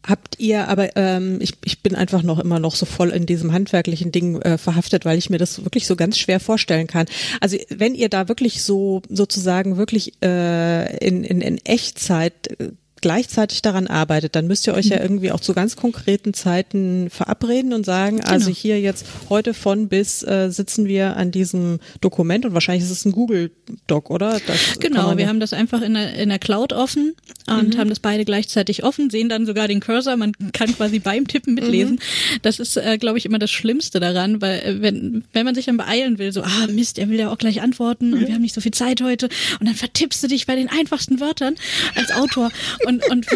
[0.08, 3.52] Habt ihr, aber ähm, ich, ich bin einfach noch immer noch so voll in diesem
[3.52, 7.08] handwerklichen Ding äh, verhaftet, weil ich mir das wirklich so ganz schwer vorstellen kann.
[7.42, 13.62] Also wenn ihr da wirklich so sozusagen wirklich äh, in, in, in Echtzeit äh, gleichzeitig
[13.62, 15.04] daran arbeitet, dann müsst ihr euch ja mhm.
[15.04, 18.34] irgendwie auch zu ganz konkreten Zeiten verabreden und sagen, also genau.
[18.34, 22.92] also hier jetzt heute von bis äh, sitzen wir an diesem Dokument und wahrscheinlich ist
[22.92, 23.52] es ein Google
[23.88, 24.40] Doc, oder?
[24.46, 27.16] Das genau, wir haben das einfach in der, in der Cloud offen
[27.48, 27.80] und mhm.
[27.80, 31.54] haben das beide gleichzeitig offen, sehen dann sogar den Cursor, man kann quasi beim Tippen
[31.54, 31.96] mitlesen.
[31.96, 32.40] Mhm.
[32.42, 35.66] Das ist, äh, glaube ich, immer das Schlimmste daran, weil äh, wenn, wenn man sich
[35.66, 38.28] dann beeilen will, so, ah Mist, er will ja auch gleich antworten und mhm.
[38.28, 39.30] wir haben nicht so viel Zeit heute
[39.60, 41.56] und dann vertippst du dich bei den einfachsten Wörtern
[41.96, 42.52] als Autor
[42.88, 43.28] und, und,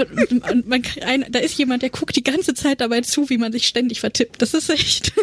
[0.49, 3.51] und man, ein, da ist jemand, der guckt die ganze Zeit dabei zu, wie man
[3.51, 4.41] sich ständig vertippt.
[4.41, 5.13] Das ist echt.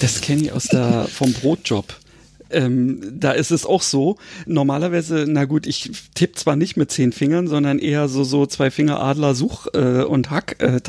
[0.00, 1.94] Das kenne ich aus der vom Brotjob.
[2.56, 4.16] Ähm, da ist es auch so.
[4.46, 8.70] Normalerweise, na gut, ich tippe zwar nicht mit zehn Fingern, sondern eher so so zwei
[8.70, 10.80] Finger Adler Such äh, und Hack äh,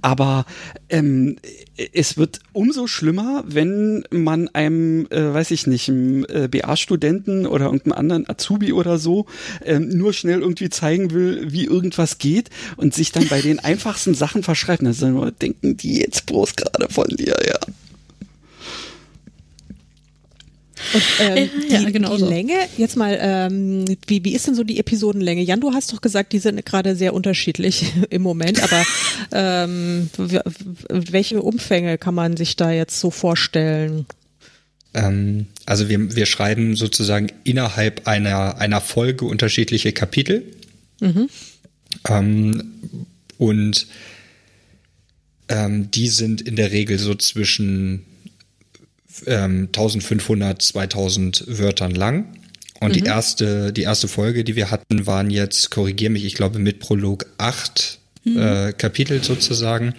[0.00, 0.46] aber
[0.88, 1.36] ähm,
[1.92, 7.66] es wird umso schlimmer, wenn man einem, äh, weiß ich nicht, einem äh, BA-Studenten oder
[7.66, 9.26] irgendeinem anderen Azubi oder so
[9.64, 14.14] ähm, nur schnell irgendwie zeigen will, wie irgendwas geht und sich dann bei den einfachsten
[14.14, 14.82] Sachen verschreibt.
[14.82, 17.58] Dann denken die jetzt bloß gerade von dir, ja.
[20.92, 24.64] Und ähm, ja, die, genau die Länge, jetzt mal, ähm, wie, wie ist denn so
[24.64, 25.42] die Episodenlänge?
[25.42, 28.84] Jan, du hast doch gesagt, die sind gerade sehr unterschiedlich im Moment, aber
[29.32, 30.10] ähm,
[30.88, 34.06] welche Umfänge kann man sich da jetzt so vorstellen?
[34.94, 40.44] Ähm, also wir, wir schreiben sozusagen innerhalb einer, einer Folge unterschiedliche Kapitel.
[41.00, 41.28] Mhm.
[42.08, 42.72] Ähm,
[43.38, 43.86] und
[45.48, 48.04] ähm, die sind in der Regel so zwischen
[49.26, 52.26] ähm, 1500, 2000 Wörtern lang.
[52.80, 52.92] Und mhm.
[52.94, 56.80] die erste, die erste Folge, die wir hatten, waren jetzt, korrigier mich, ich glaube mit
[56.80, 58.38] Prolog acht mhm.
[58.38, 59.94] äh, Kapitel sozusagen.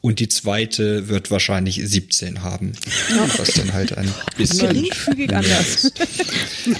[0.00, 2.72] Und die zweite wird wahrscheinlich 17 haben.
[3.10, 3.28] Ja.
[3.36, 4.68] Was dann halt ein bisschen.
[4.68, 5.92] Geringfügig anders.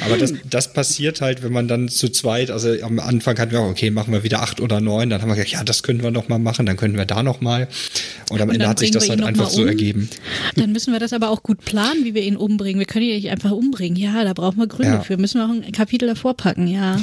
[0.04, 3.60] Aber das, das passiert halt, wenn man dann zu zweit, also am Anfang hatten wir
[3.60, 6.02] auch, okay, machen wir wieder acht oder neun, dann haben wir gesagt, ja, das können
[6.02, 7.66] wir noch mal machen, dann können wir da noch mal.
[8.30, 9.52] Und am und Ende hat sich das halt einfach um.
[9.52, 10.08] so ergeben.
[10.54, 12.78] Dann müssen wir das aber auch gut planen, wie wir ihn umbringen.
[12.78, 13.96] Wir können ihn nicht einfach umbringen.
[13.96, 15.00] Ja, da brauchen wir Gründe ja.
[15.00, 15.16] für.
[15.16, 17.02] Müssen wir auch ein Kapitel davor packen, ja.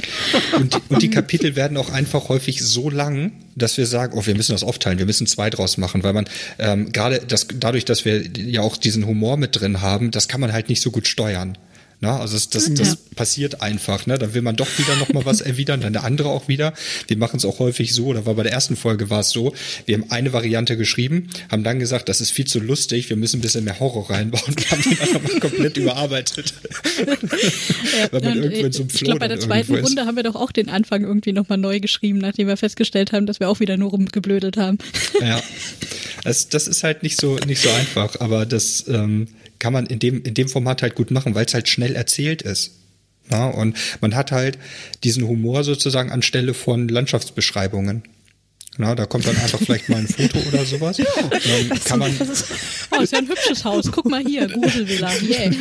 [0.56, 4.36] Und, und die Kapitel werden auch einfach häufig so lang, dass wir sagen, oh, wir
[4.36, 6.26] müssen das aufteilen, wir müssen zwei draus machen, weil man
[6.60, 10.42] ähm, gerade das, dadurch, dass wir ja auch diesen Humor mit drin haben, das kann
[10.42, 11.58] man halt nicht so gut steuern.
[12.02, 12.96] Na, also das, das, das ja.
[13.16, 14.06] passiert einfach.
[14.06, 14.18] Ne?
[14.18, 16.74] Dann will man doch wieder noch mal was erwidern, dann der andere auch wieder.
[17.08, 19.54] Wir machen es auch häufig so, oder war bei der ersten Folge war es so,
[19.86, 23.40] wir haben eine Variante geschrieben, haben dann gesagt, das ist viel zu lustig, wir müssen
[23.40, 26.54] ein bisschen mehr Horror reinbauen und haben die dann nochmal komplett überarbeitet.
[27.06, 30.52] Ja, Weil man irgendwann so Ich glaube, bei der zweiten Runde haben wir doch auch
[30.52, 33.92] den Anfang irgendwie nochmal neu geschrieben, nachdem wir festgestellt haben, dass wir auch wieder nur
[33.92, 34.78] rumgeblödelt haben.
[35.22, 35.42] Ja,
[36.24, 38.86] das, das ist halt nicht so, nicht so einfach, aber das...
[38.88, 39.28] Ähm,
[39.66, 42.44] kann man in dem, in dem Format halt gut machen, weil es halt schnell erzählt
[42.44, 42.74] ist.
[43.32, 44.60] Ja, und man hat halt
[45.04, 48.04] diesen Humor sozusagen anstelle von Landschaftsbeschreibungen.
[48.78, 50.98] Na, da kommt dann einfach vielleicht mal ein Foto oder sowas.
[51.46, 52.46] Ähm, kann man, Das ist,
[52.92, 53.90] oh, ist ja ein hübsches Haus.
[53.92, 55.12] Guck mal hier, Gruselvilla.
[55.30, 55.52] Yeah.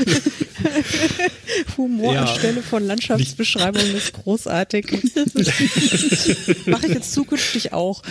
[1.77, 2.25] Humor Ja.
[2.25, 4.87] anstelle von Landschaftsbeschreibung ist großartig.
[6.67, 8.03] Mache ich jetzt zukünftig auch.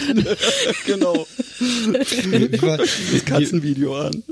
[0.86, 1.26] genau.
[1.92, 4.24] Das Katzenvideo an.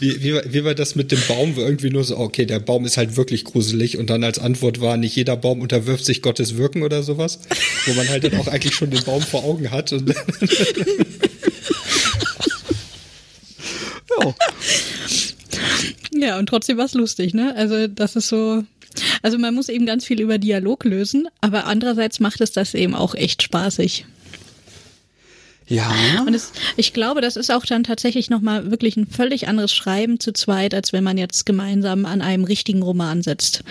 [0.00, 2.60] wie, wie, war- wie war das mit dem Baum, wo irgendwie nur so, okay, der
[2.60, 6.22] Baum ist halt wirklich gruselig und dann als Antwort war, nicht jeder Baum unterwirft sich
[6.22, 7.40] Gottes Wirken oder sowas,
[7.86, 10.14] wo man halt dann auch eigentlich schon den Baum vor Augen hat und
[14.20, 14.34] Ja.
[16.12, 17.54] Ja, und trotzdem war es lustig, ne?
[17.56, 18.64] Also das ist so.
[19.22, 22.94] Also man muss eben ganz viel über Dialog lösen, aber andererseits macht es das eben
[22.94, 24.06] auch echt spaßig.
[25.68, 25.92] Ja.
[26.26, 30.20] Und es, ich glaube, das ist auch dann tatsächlich nochmal wirklich ein völlig anderes Schreiben
[30.20, 33.64] zu zweit, als wenn man jetzt gemeinsam an einem richtigen Roman sitzt.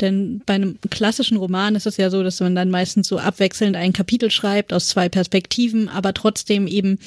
[0.00, 3.76] Denn bei einem klassischen Roman ist es ja so, dass man dann meistens so abwechselnd
[3.76, 6.98] ein Kapitel schreibt aus zwei Perspektiven, aber trotzdem eben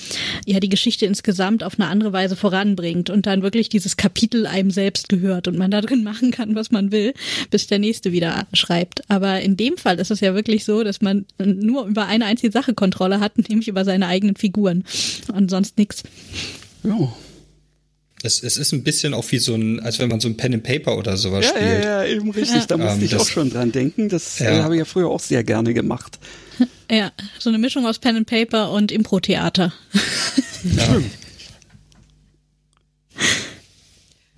[0.45, 4.69] ja die Geschichte insgesamt auf eine andere Weise voranbringt und dann wirklich dieses Kapitel einem
[4.69, 7.13] selbst gehört und man da drin machen kann, was man will,
[7.49, 9.09] bis der nächste wieder schreibt.
[9.09, 12.51] Aber in dem Fall ist es ja wirklich so, dass man nur über eine einzige
[12.51, 14.83] Sache Kontrolle hat, nämlich über seine eigenen Figuren
[15.33, 16.03] und sonst nichts.
[16.83, 17.11] ja.
[18.23, 20.53] es, es ist ein bisschen auch wie so ein, als wenn man so ein Pen
[20.55, 21.83] and Paper oder sowas Ja, spielt.
[21.83, 22.65] ja, ja, eben richtig.
[22.65, 24.09] Da musste Ähm, ich das- auch schon dran denken.
[24.09, 24.49] Das Ja.
[24.51, 26.17] äh, habe ich ja früher auch sehr gerne gemacht.
[26.89, 29.73] Ja, so eine Mischung aus Pen and Paper und Impro-Theater.
[30.75, 31.01] Ja.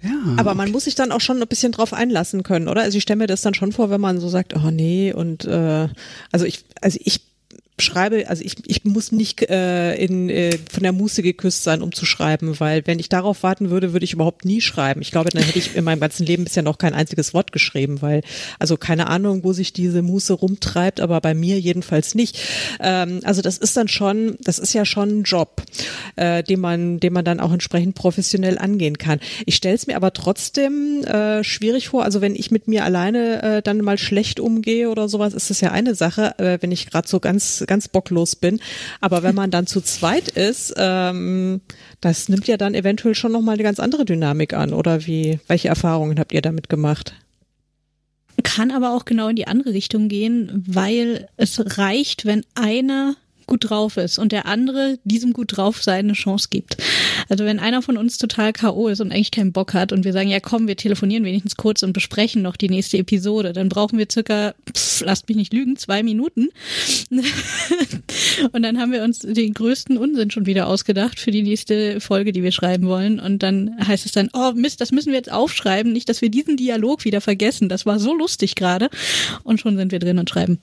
[0.04, 0.12] Ja.
[0.38, 2.82] Aber man muss sich dann auch schon ein bisschen drauf einlassen können, oder?
[2.82, 5.46] Also ich stelle mir das dann schon vor, wenn man so sagt, oh nee, und
[5.46, 5.88] äh,
[6.32, 7.22] also ich, also ich
[7.80, 11.92] schreibe, also ich, ich muss nicht äh, in, äh, von der Muße geküsst sein, um
[11.92, 15.02] zu schreiben, weil wenn ich darauf warten würde, würde ich überhaupt nie schreiben.
[15.02, 18.02] Ich glaube, dann hätte ich in meinem ganzen Leben bisher noch kein einziges Wort geschrieben,
[18.02, 18.24] weil,
[18.58, 22.40] also keine Ahnung, wo sich diese Muße rumtreibt, aber bei mir jedenfalls nicht.
[22.80, 25.62] Ähm, also das ist dann schon, das ist ja schon ein Job,
[26.16, 29.20] äh, den man, den man dann auch entsprechend professionell angehen kann.
[29.46, 32.06] Ich stelle es mir aber trotzdem äh, schwierig vor.
[32.06, 35.62] Also wenn ich mit mir alleine äh, dann mal schlecht umgehe oder sowas, ist das
[35.62, 38.60] ja eine Sache, äh, wenn ich gerade so ganz ganz bocklos bin.
[39.02, 41.62] Aber wenn man dann zu zweit ist, ähm,
[42.02, 44.74] das nimmt ja dann eventuell schon noch mal eine ganz andere Dynamik an.
[44.74, 45.40] Oder wie?
[45.48, 47.14] Welche Erfahrungen habt ihr damit gemacht?
[48.44, 53.16] Kann aber auch genau in die andere Richtung gehen, weil es reicht, wenn einer
[53.48, 56.78] gut drauf ist und der andere diesem gut drauf sein eine Chance gibt.
[57.30, 58.88] Also wenn einer von uns total K.O.
[58.88, 61.84] ist und eigentlich keinen Bock hat und wir sagen, ja komm, wir telefonieren wenigstens kurz
[61.84, 65.78] und besprechen noch die nächste Episode, dann brauchen wir circa, pff, lasst mich nicht lügen,
[65.78, 66.50] zwei Minuten.
[68.52, 72.32] und dann haben wir uns den größten Unsinn schon wieder ausgedacht für die nächste Folge,
[72.32, 73.20] die wir schreiben wollen.
[73.20, 76.30] Und dann heißt es dann, oh Mist, das müssen wir jetzt aufschreiben, nicht, dass wir
[76.30, 77.70] diesen Dialog wieder vergessen.
[77.70, 78.90] Das war so lustig gerade.
[79.44, 80.60] Und schon sind wir drin und schreiben.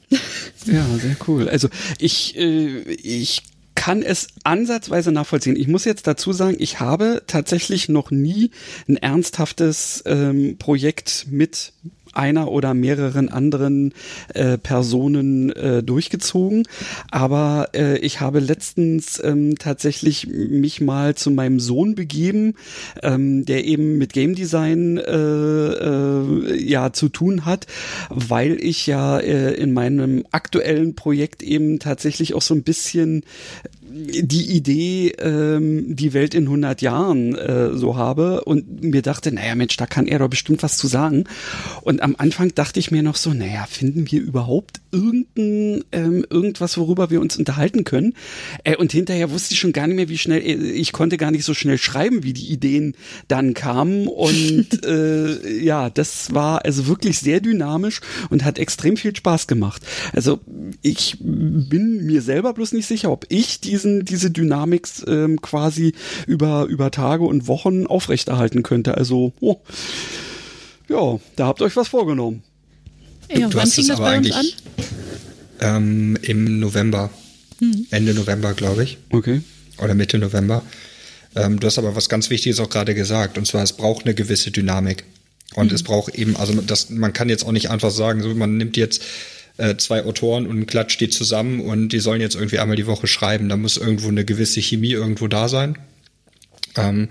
[0.66, 1.48] Ja, sehr cool.
[1.48, 3.42] Also ich, äh, ich
[3.84, 5.56] kann es ansatzweise nachvollziehen.
[5.56, 8.50] Ich muss jetzt dazu sagen, ich habe tatsächlich noch nie
[8.88, 11.74] ein ernsthaftes ähm, Projekt mit
[12.16, 13.92] einer oder mehreren anderen
[14.34, 16.64] äh, Personen äh, durchgezogen.
[17.10, 22.54] Aber äh, ich habe letztens ähm, tatsächlich mich mal zu meinem Sohn begeben,
[23.02, 27.66] ähm, der eben mit Game Design äh, äh, ja zu tun hat,
[28.10, 33.24] weil ich ja äh, in meinem aktuellen Projekt eben tatsächlich auch so ein bisschen
[33.96, 39.54] die Idee, ähm, die Welt in 100 Jahren äh, so habe und mir dachte, naja
[39.54, 41.24] Mensch, da kann er doch bestimmt was zu sagen.
[41.82, 46.76] Und am Anfang dachte ich mir noch so, naja, finden wir überhaupt irgendein, ähm, irgendwas,
[46.76, 48.14] worüber wir uns unterhalten können?
[48.64, 51.30] Äh, und hinterher wusste ich schon gar nicht mehr, wie schnell, äh, ich konnte gar
[51.30, 52.94] nicht so schnell schreiben, wie die Ideen
[53.28, 54.08] dann kamen.
[54.08, 59.82] Und äh, ja, das war also wirklich sehr dynamisch und hat extrem viel Spaß gemacht.
[60.12, 60.40] Also
[60.82, 65.94] ich bin mir selber bloß nicht sicher, ob ich diesen, diese Dynamik ähm, quasi
[66.26, 68.96] über, über Tage und Wochen aufrechterhalten könnte.
[68.96, 69.60] Also, oh,
[70.88, 72.42] ja, da habt ihr euch was vorgenommen.
[73.30, 74.38] Ja, du wann hast fing es das aber bei uns an?
[74.38, 74.56] eigentlich
[75.60, 77.10] ähm, im November,
[77.90, 79.40] Ende November, glaube ich, Okay.
[79.78, 80.62] oder Mitte November.
[81.36, 84.14] Ähm, du hast aber was ganz Wichtiges auch gerade gesagt, und zwar es braucht eine
[84.14, 85.04] gewisse Dynamik.
[85.54, 88.56] Und es braucht eben, also das, man kann jetzt auch nicht einfach sagen, so man
[88.56, 89.02] nimmt jetzt
[89.56, 93.06] äh, zwei Autoren und klatscht die zusammen und die sollen jetzt irgendwie einmal die Woche
[93.06, 93.48] schreiben.
[93.48, 95.78] Da muss irgendwo eine gewisse Chemie irgendwo da sein.
[96.76, 97.08] Ähm,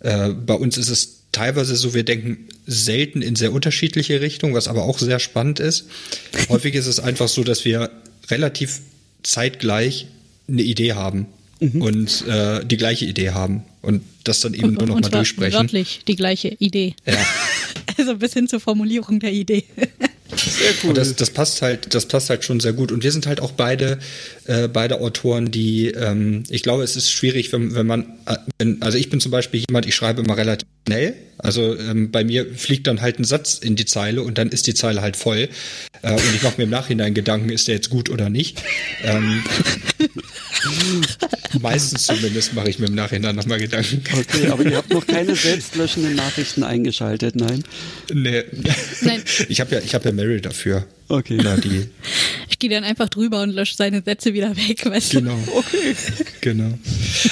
[0.00, 4.68] äh, bei uns ist es teilweise so, wir denken selten in sehr unterschiedliche Richtungen, was
[4.68, 5.86] aber auch sehr spannend ist.
[6.48, 7.90] Häufig ist es einfach so, dass wir
[8.30, 8.80] relativ
[9.22, 10.06] zeitgleich
[10.48, 11.26] eine Idee haben
[11.60, 15.58] und äh, die gleiche Idee haben und das dann eben nur noch und mal durchsprechen.
[15.58, 16.94] wörtlich die gleiche Idee.
[17.06, 17.14] Ja.
[17.96, 19.64] Also bis hin zur Formulierung der Idee.
[20.58, 20.88] Sehr cool.
[20.90, 22.92] Und das, das passt halt, das passt halt schon sehr gut.
[22.92, 23.98] Und wir sind halt auch beide,
[24.48, 28.80] äh, beide Autoren, die, ähm, ich glaube, es ist schwierig, wenn, wenn man, äh, wenn,
[28.80, 31.14] also ich bin zum Beispiel jemand, ich schreibe immer relativ schnell.
[31.36, 34.66] Also ähm, bei mir fliegt dann halt ein Satz in die Zeile und dann ist
[34.66, 35.48] die Zeile halt voll.
[36.02, 38.60] Äh, und ich mache mir im Nachhinein Gedanken, ist der jetzt gut oder nicht.
[39.04, 39.44] Ähm,
[41.60, 44.02] meistens zumindest mache ich mir im Nachhinein nochmal Gedanken.
[44.12, 47.62] Okay, aber ihr habt noch keine selbstlöschenden Nachrichten eingeschaltet, nein?
[48.12, 48.44] Nee.
[49.02, 49.22] Nein.
[49.48, 50.86] Ich habe ja, ich habe ja Meryl dafür.
[51.08, 51.38] Okay.
[51.42, 51.88] Na, die.
[52.58, 55.22] Ich gehe dann einfach drüber und lösche seine Sätze wieder weg, weißt du?
[55.22, 55.38] Genau.
[55.54, 55.94] Okay.
[56.40, 56.76] Genau.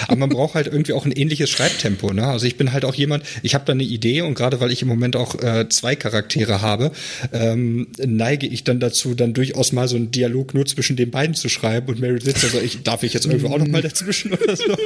[0.06, 2.28] Aber man braucht halt irgendwie auch ein ähnliches Schreibtempo, ne?
[2.28, 4.82] Also ich bin halt auch jemand, ich habe da eine Idee und gerade weil ich
[4.82, 6.92] im Moment auch äh, zwei Charaktere habe,
[7.32, 11.34] ähm, neige ich dann dazu, dann durchaus mal so einen Dialog nur zwischen den beiden
[11.34, 14.32] zu schreiben und Mary sitzt also ich, darf ich jetzt irgendwie auch noch mal dazwischen
[14.32, 14.64] oder so?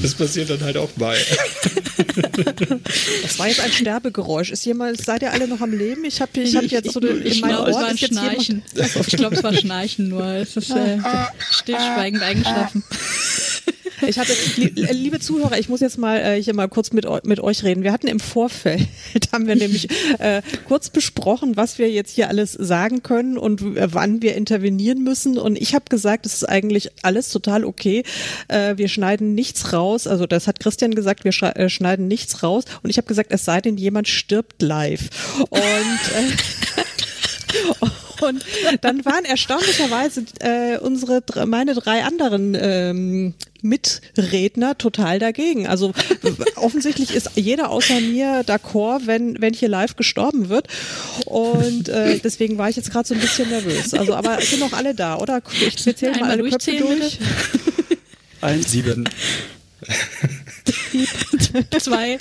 [0.00, 1.16] das passiert dann halt auch mal.
[3.22, 4.50] Das war jetzt ein Sterbegeräusch.
[4.50, 6.04] Ist jemand, seid ihr alle noch am Leben?
[6.04, 8.62] Ich habe ich hab jetzt so in ich meinem glaub, Ohr ein Schnarchen.
[8.74, 10.24] Ich glaube, es war Schnarchen nur.
[10.24, 10.98] Es ist äh,
[11.50, 12.84] stillschweigend eingeschlafen.
[14.06, 17.40] Ich hatte, äh, liebe Zuhörer, ich muss jetzt mal äh, hier mal kurz mit, mit
[17.40, 17.82] euch reden.
[17.82, 18.88] Wir hatten im Vorfeld,
[19.32, 19.88] haben wir nämlich
[20.18, 25.02] äh, kurz besprochen, was wir jetzt hier alles sagen können und äh, wann wir intervenieren
[25.02, 25.38] müssen.
[25.38, 28.04] Und ich habe gesagt, es ist eigentlich alles total okay.
[28.48, 30.06] Äh, wir schneiden nichts raus.
[30.06, 32.64] Also das hat Christian gesagt, wir äh, schneiden nichts raus.
[32.82, 35.08] Und ich habe gesagt, es sei denn, jemand stirbt live.
[35.50, 36.30] Und äh,
[38.20, 38.44] Und
[38.82, 45.66] dann waren erstaunlicherweise äh, unsere meine drei anderen ähm, Mitredner total dagegen.
[45.66, 45.92] Also
[46.56, 50.68] offensichtlich ist jeder außer mir d'accord, wenn wenn hier live gestorben wird.
[51.26, 53.94] Und äh, deswegen war ich jetzt gerade so ein bisschen nervös.
[53.94, 55.42] Also aber sind noch alle da, oder?
[55.60, 57.18] Ich zähle mal alle Köpfe durch.
[58.40, 59.08] Eins, sieben.
[61.78, 62.18] Zwei.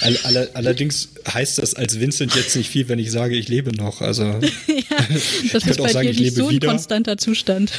[0.00, 3.74] All, all, allerdings heißt das als Vincent jetzt nicht viel, wenn ich sage, ich lebe
[3.74, 4.00] noch.
[4.00, 4.24] Also
[4.66, 5.06] ja,
[5.52, 6.68] das ist bei sagen, dir nicht so ein wieder.
[6.68, 7.72] konstanter Zustand.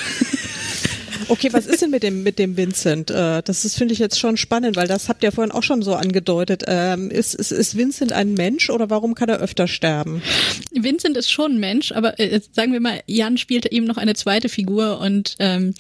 [1.28, 3.12] Okay, was ist denn mit dem mit dem Vincent?
[3.12, 5.84] Äh, das ist finde ich jetzt schon spannend, weil das habt ihr vorhin auch schon
[5.84, 6.64] so angedeutet.
[6.66, 10.24] Ähm, ist, ist, ist Vincent ein Mensch oder warum kann er öfter sterben?
[10.72, 14.16] Vincent ist schon ein Mensch, aber äh, sagen wir mal, Jan spielte eben noch eine
[14.16, 15.76] zweite Figur und ähm,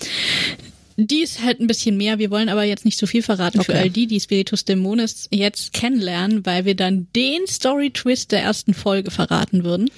[1.07, 2.19] die ist halt ein bisschen mehr.
[2.19, 3.71] Wir wollen aber jetzt nicht so viel verraten okay.
[3.71, 8.73] für all die, die Spiritus Dämonis jetzt kennenlernen, weil wir dann den Story-Twist der ersten
[8.73, 9.89] Folge verraten würden.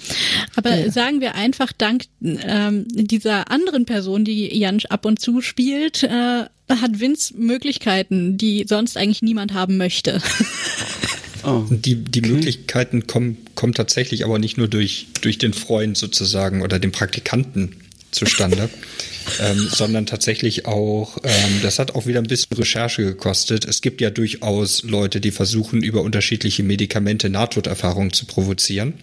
[0.56, 0.90] Aber ja.
[0.90, 6.44] sagen wir einfach, dank ähm, dieser anderen Person, die Jan ab und zu spielt, äh,
[6.68, 10.20] hat Vince Möglichkeiten, die sonst eigentlich niemand haben möchte.
[11.44, 11.64] Oh.
[11.68, 12.30] Die, die okay.
[12.30, 17.74] Möglichkeiten kommen, kommen tatsächlich aber nicht nur durch, durch den Freund sozusagen oder den Praktikanten
[18.12, 18.70] zustande.
[19.40, 23.64] ähm, sondern tatsächlich auch, ähm, das hat auch wieder ein bisschen Recherche gekostet.
[23.64, 28.94] Es gibt ja durchaus Leute, die versuchen, über unterschiedliche Medikamente Nahtoderfahrungen zu provozieren.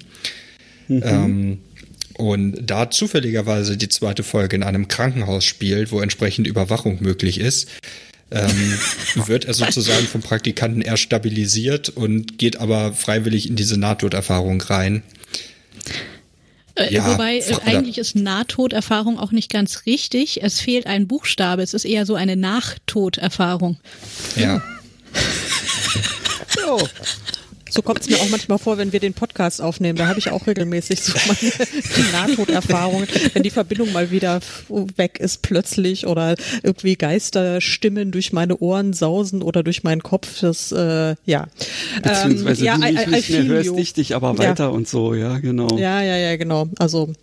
[0.88, 1.01] Mhm.
[1.03, 1.57] Ähm,
[2.20, 7.70] und da zufälligerweise die zweite Folge in einem Krankenhaus spielt, wo entsprechend Überwachung möglich ist,
[8.32, 8.78] ähm,
[9.28, 15.03] wird er sozusagen vom Praktikanten erst stabilisiert und geht aber freiwillig in diese Nahtoderfahrung rein.
[16.80, 20.41] Äh, ja, Wobei äh, eigentlich ist Nahtoderfahrung auch nicht ganz richtig.
[20.41, 21.61] Es fehlt ein Buchstabe.
[21.61, 23.77] Es ist eher so eine Nachtoderfahrung.
[24.36, 24.61] Ja.
[26.47, 26.80] so.
[27.70, 29.97] So kommt es mir auch manchmal vor, wenn wir den Podcast aufnehmen.
[29.97, 31.53] Da habe ich auch regelmäßig so meine
[32.11, 34.39] Nahtoderfahrungen, wenn die Verbindung mal wieder
[34.95, 40.39] weg ist plötzlich oder irgendwie Geisterstimmen durch meine Ohren sausen oder durch meinen Kopf.
[40.41, 41.47] Das äh, ja.
[42.01, 44.70] Beziehungsweise ähm, ja, du nicht, I, I mehr hörst dich, dich aber weiter ja.
[44.70, 45.78] und so, ja, genau.
[45.78, 46.67] Ja, ja, ja, genau.
[46.78, 47.13] Also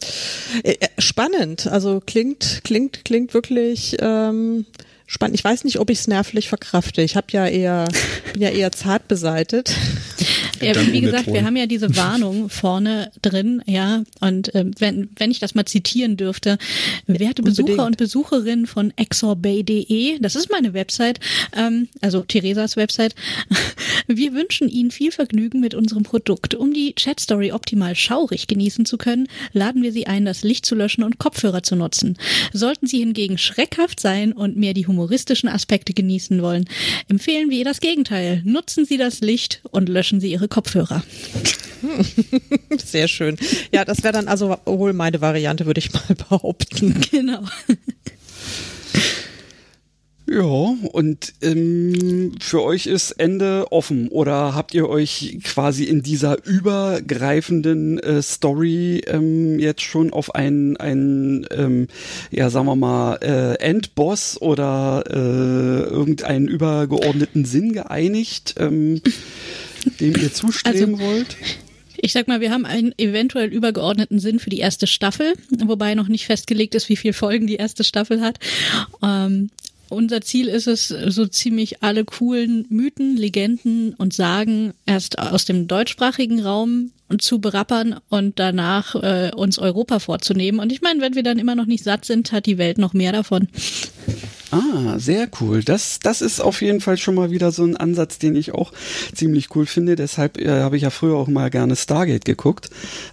[0.62, 1.66] äh, äh, spannend.
[1.66, 3.96] Also klingt, klingt, klingt wirklich.
[4.00, 4.66] Ähm,
[5.06, 5.38] spannend.
[5.38, 7.02] Ich weiß nicht, ob ich es nervlich verkrafte.
[7.02, 7.86] Ich habe ja eher,
[8.32, 9.74] bin ja eher zart beseitet.
[10.60, 14.04] Ja, wie gesagt, wir haben ja diese Warnung vorne drin, ja.
[14.20, 16.58] Und äh, wenn, wenn ich das mal zitieren dürfte,
[17.06, 17.86] werte Besucher Unbedingt.
[17.86, 21.20] und Besucherinnen von exorbay.de, das ist meine Website,
[21.56, 23.14] ähm, also Theresas Website,
[24.06, 26.54] wir wünschen Ihnen viel Vergnügen mit unserem Produkt.
[26.54, 30.74] Um die Chatstory optimal schaurig genießen zu können, laden wir Sie ein, das Licht zu
[30.74, 32.16] löschen und Kopfhörer zu nutzen.
[32.52, 36.68] Sollten Sie hingegen schreckhaft sein und mehr die humoristischen Aspekte genießen wollen,
[37.08, 38.42] empfehlen wir das Gegenteil.
[38.44, 41.02] Nutzen Sie das Licht und löschen Sie Ihre Kopfhörer.
[42.84, 43.36] Sehr schön.
[43.72, 47.00] Ja, das wäre dann also wohl meine Variante, würde ich mal behaupten.
[47.10, 47.42] Genau.
[50.28, 56.44] Ja, und ähm, für euch ist Ende offen oder habt ihr euch quasi in dieser
[56.44, 61.86] übergreifenden äh, Story ähm, jetzt schon auf einen, einen ähm,
[62.32, 69.00] ja sagen wir mal, äh, Endboss oder äh, irgendeinen übergeordneten Sinn geeinigt, ähm,
[70.00, 71.36] dem ihr zustreben also, wollt?
[71.98, 75.32] Ich sag mal, wir haben einen eventuell übergeordneten Sinn für die erste Staffel,
[75.64, 78.38] wobei noch nicht festgelegt ist, wie viele Folgen die erste Staffel hat.
[79.02, 79.50] Ähm,
[79.88, 85.68] unser Ziel ist es, so ziemlich alle coolen Mythen, Legenden und Sagen erst aus dem
[85.68, 90.58] deutschsprachigen Raum zu berappern und danach äh, uns Europa vorzunehmen.
[90.58, 92.94] Und ich meine, wenn wir dann immer noch nicht satt sind, hat die Welt noch
[92.94, 93.46] mehr davon.
[94.56, 95.62] Ah, sehr cool.
[95.62, 98.72] Das, das ist auf jeden Fall schon mal wieder so ein Ansatz, den ich auch
[99.14, 99.96] ziemlich cool finde.
[99.96, 102.70] Deshalb äh, habe ich ja früher auch mal gerne Stargate geguckt,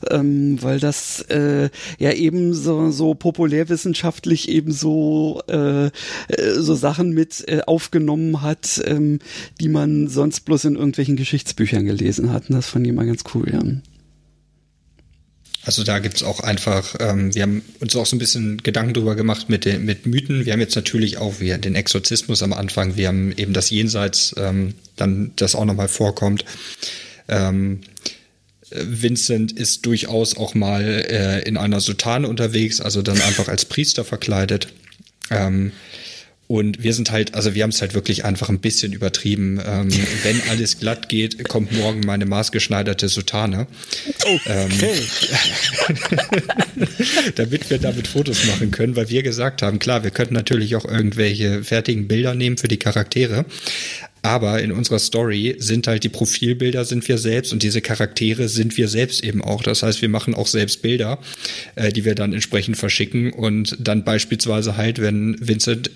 [0.09, 1.69] ähm, weil das äh,
[1.99, 5.91] ja eben so, so populärwissenschaftlich eben so, äh, äh,
[6.55, 9.19] so Sachen mit äh, aufgenommen hat, ähm,
[9.59, 12.49] die man sonst bloß in irgendwelchen Geschichtsbüchern gelesen hat.
[12.49, 13.61] Und das fand ich immer ganz cool, ja.
[15.66, 19.16] Also da gibt's auch einfach, ähm, wir haben uns auch so ein bisschen Gedanken drüber
[19.16, 20.45] gemacht mit, den, mit Mythen.
[20.45, 24.36] Wir haben jetzt natürlich auch wir, den Exorzismus am Anfang, wir haben eben das Jenseits,
[24.38, 26.43] ähm, dann das auch nochmal vorkommt.
[27.30, 27.80] Ähm,
[28.72, 34.03] Vincent ist durchaus auch mal äh, in einer Sutane unterwegs, also dann einfach als Priester
[34.03, 34.68] verkleidet.
[35.30, 35.72] Ähm,
[36.53, 39.59] und wir sind halt, also wir haben es halt wirklich einfach ein bisschen übertrieben.
[39.65, 39.89] Ähm,
[40.23, 43.65] wenn alles glatt geht, kommt morgen meine maßgeschneiderte Sutane.
[44.23, 44.39] Okay.
[44.45, 44.69] Ähm,
[47.35, 50.85] damit wir damit Fotos machen können, weil wir gesagt haben, klar, wir könnten natürlich auch
[50.85, 53.45] irgendwelche fertigen Bilder nehmen für die Charaktere.
[54.21, 58.77] Aber in unserer Story sind halt die Profilbilder sind wir selbst und diese Charaktere sind
[58.77, 59.63] wir selbst eben auch.
[59.63, 61.17] Das heißt, wir machen auch selbst Bilder,
[61.73, 65.89] äh, die wir dann entsprechend verschicken und dann beispielsweise halt, wenn Vincent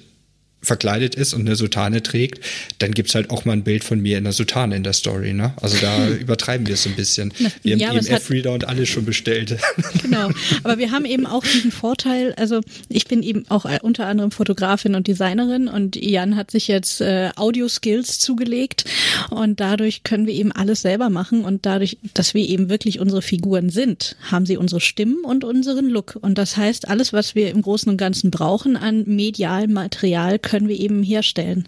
[0.62, 2.44] verkleidet ist und eine Sutane trägt,
[2.80, 5.34] dann gibt's halt auch mal ein Bild von mir in der Sutane in der Story.
[5.34, 5.54] Ne?
[5.62, 7.34] Also da übertreiben wir es so ein bisschen.
[7.62, 9.58] Wir ja, haben eben F-Reader und alles schon bestellt.
[10.02, 10.30] Genau,
[10.64, 14.96] aber wir haben eben auch diesen Vorteil, also ich bin eben auch unter anderem Fotografin
[14.96, 18.86] und Designerin und Jan hat sich jetzt äh, Audio-Skills zugelegt
[19.30, 23.22] und dadurch können wir eben alles selber machen und dadurch, dass wir eben wirklich unsere
[23.22, 27.50] Figuren sind, haben sie unsere Stimmen und unseren Look und das heißt, alles, was wir
[27.50, 31.68] im Großen und Ganzen brauchen an medial Material, können wir eben herstellen.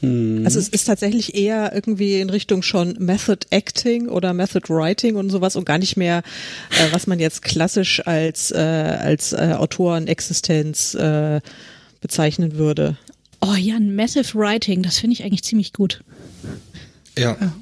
[0.00, 0.42] Hm.
[0.44, 5.30] Also es ist tatsächlich eher irgendwie in Richtung schon Method Acting oder Method Writing und
[5.30, 6.22] sowas und gar nicht mehr,
[6.70, 11.40] äh, was man jetzt klassisch als, äh, als äh, Autorenexistenz äh,
[12.00, 12.98] bezeichnen würde.
[13.40, 16.02] Oh ja, ein Massive Writing, das finde ich eigentlich ziemlich gut.
[17.18, 17.36] Ja.
[17.40, 17.52] ja.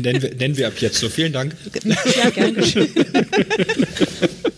[0.00, 1.08] Nennen, wir, nennen wir ab jetzt so.
[1.10, 1.54] Vielen Dank.
[1.84, 2.88] Ja, gern geschehen.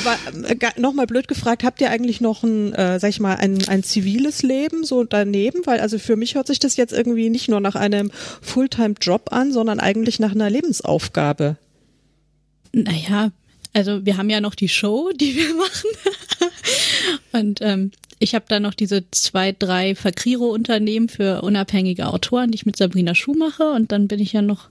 [0.00, 3.68] Aber äh, nochmal blöd gefragt, habt ihr eigentlich noch ein, äh, sag ich mal, ein,
[3.68, 5.60] ein ziviles Leben so daneben?
[5.66, 9.52] Weil also für mich hört sich das jetzt irgendwie nicht nur nach einem Fulltime-Job an,
[9.52, 11.56] sondern eigentlich nach einer Lebensaufgabe.
[12.72, 13.30] Naja,
[13.74, 15.90] also wir haben ja noch die Show, die wir machen.
[17.32, 22.66] Und ähm, ich habe da noch diese zwei, drei Fakriro-Unternehmen für unabhängige Autoren, die ich
[22.66, 23.70] mit Sabrina Schuh mache.
[23.70, 24.70] Und dann bin ich ja noch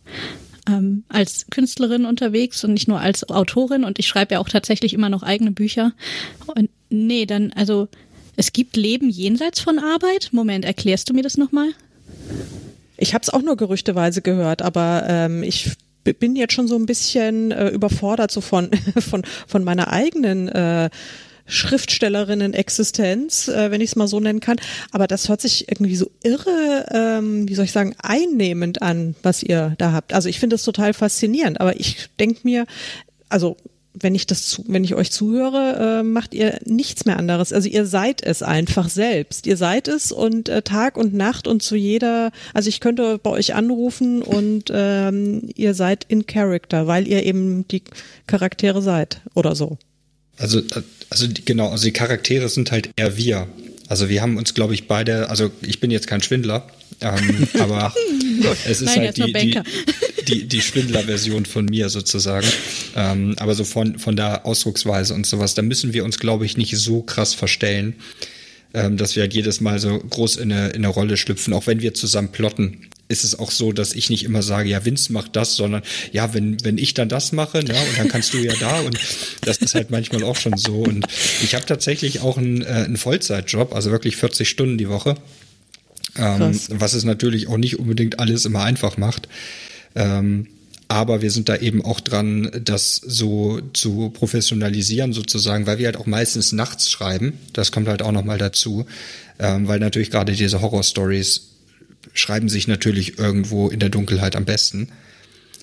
[0.67, 4.93] ähm, als Künstlerin unterwegs und nicht nur als Autorin und ich schreibe ja auch tatsächlich
[4.93, 5.93] immer noch eigene Bücher.
[6.47, 7.87] Und nee, dann, also
[8.35, 10.29] es gibt Leben jenseits von Arbeit.
[10.31, 11.69] Moment, erklärst du mir das nochmal?
[12.97, 15.71] Ich habe es auch nur gerüchteweise gehört, aber ähm, ich
[16.03, 20.89] bin jetzt schon so ein bisschen äh, überfordert so von von von meiner eigenen äh,
[21.49, 24.57] Schriftstellerinnen-Existenz, äh, wenn ich es mal so nennen kann.
[24.91, 29.43] Aber das hört sich irgendwie so irre, ähm, wie soll ich sagen, einnehmend an, was
[29.43, 30.13] ihr da habt.
[30.13, 31.59] Also ich finde es total faszinierend.
[31.59, 32.65] Aber ich denke mir,
[33.27, 33.57] also
[33.93, 37.51] wenn ich das zu, wenn ich euch zuhöre, äh, macht ihr nichts mehr anderes.
[37.51, 39.47] Also ihr seid es einfach selbst.
[39.47, 43.31] Ihr seid es und äh, Tag und Nacht und zu jeder, also ich könnte bei
[43.31, 47.83] euch anrufen und ähm, ihr seid in Character, weil ihr eben die
[48.27, 49.77] Charaktere seid oder so.
[50.39, 50.61] Also,
[51.09, 53.47] also genau, also die Charaktere sind halt eher wir.
[53.87, 56.67] Also wir haben uns, glaube ich, beide, also ich bin jetzt kein Schwindler,
[57.01, 57.93] ähm, aber
[58.65, 59.61] es ist Nein, halt die, die,
[60.27, 62.47] die, die Schwindler-Version von mir sozusagen.
[62.95, 66.55] Ähm, aber so von, von der Ausdrucksweise und sowas, da müssen wir uns, glaube ich,
[66.55, 67.95] nicht so krass verstellen,
[68.73, 71.67] ähm, dass wir halt jedes Mal so groß in eine, in eine Rolle schlüpfen, auch
[71.67, 75.11] wenn wir zusammen plotten ist es auch so, dass ich nicht immer sage, ja, Vince
[75.11, 75.81] macht das, sondern
[76.11, 78.97] ja, wenn, wenn ich dann das mache, ne, und dann kannst du ja da und
[79.41, 80.83] das ist halt manchmal auch schon so.
[80.83, 81.05] Und
[81.43, 85.15] ich habe tatsächlich auch einen, äh, einen Vollzeitjob, also wirklich 40 Stunden die Woche.
[86.17, 89.27] Ähm, was es natürlich auch nicht unbedingt alles immer einfach macht.
[89.95, 90.47] Ähm,
[90.87, 95.97] aber wir sind da eben auch dran, das so zu professionalisieren sozusagen, weil wir halt
[95.97, 97.33] auch meistens nachts schreiben.
[97.53, 98.85] Das kommt halt auch nochmal dazu,
[99.37, 101.48] ähm, weil natürlich gerade diese Horror-Stories
[102.13, 104.89] schreiben sich natürlich irgendwo in der Dunkelheit am besten.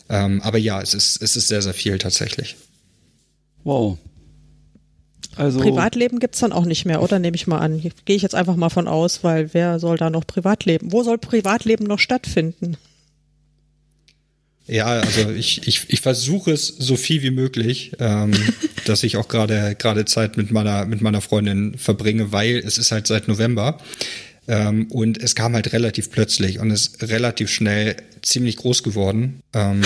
[0.09, 2.57] Ähm, aber ja, es ist, es ist sehr, sehr viel tatsächlich.
[3.64, 3.99] Wow.
[5.36, 7.18] Also Privatleben gibt's dann auch nicht mehr, oder?
[7.18, 7.80] Nehme ich mal an.
[7.80, 10.92] Gehe ich jetzt einfach mal von aus, weil wer soll da noch Privatleben?
[10.92, 12.76] Wo soll Privatleben noch stattfinden?
[14.66, 18.32] Ja, also ich, ich, ich versuche es so viel wie möglich, ähm,
[18.84, 22.90] dass ich auch gerade gerade Zeit mit meiner mit meiner Freundin verbringe, weil es ist
[22.90, 23.78] halt seit November
[24.49, 29.40] ähm, und es kam halt relativ plötzlich und ist relativ schnell ziemlich groß geworden.
[29.53, 29.82] Ähm,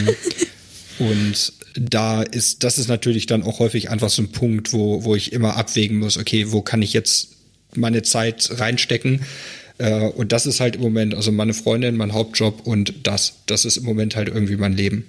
[0.98, 5.14] und da ist, das ist natürlich dann auch häufig einfach so ein Punkt, wo, wo
[5.14, 7.28] ich immer abwägen muss, okay, wo kann ich jetzt
[7.74, 9.20] meine Zeit reinstecken?
[9.78, 13.64] Äh, und das ist halt im Moment, also meine Freundin, mein Hauptjob und das, das
[13.64, 15.06] ist im Moment halt irgendwie mein Leben.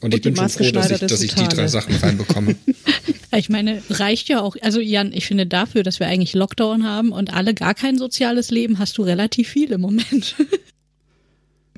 [0.00, 2.56] Und, und ich bin schon froh, dass ich, dass ich die drei Sachen reinbekomme.
[3.38, 4.56] ich meine, reicht ja auch.
[4.60, 8.50] Also Jan, ich finde dafür, dass wir eigentlich Lockdown haben und alle gar kein soziales
[8.50, 10.36] Leben, hast du relativ viel im Moment.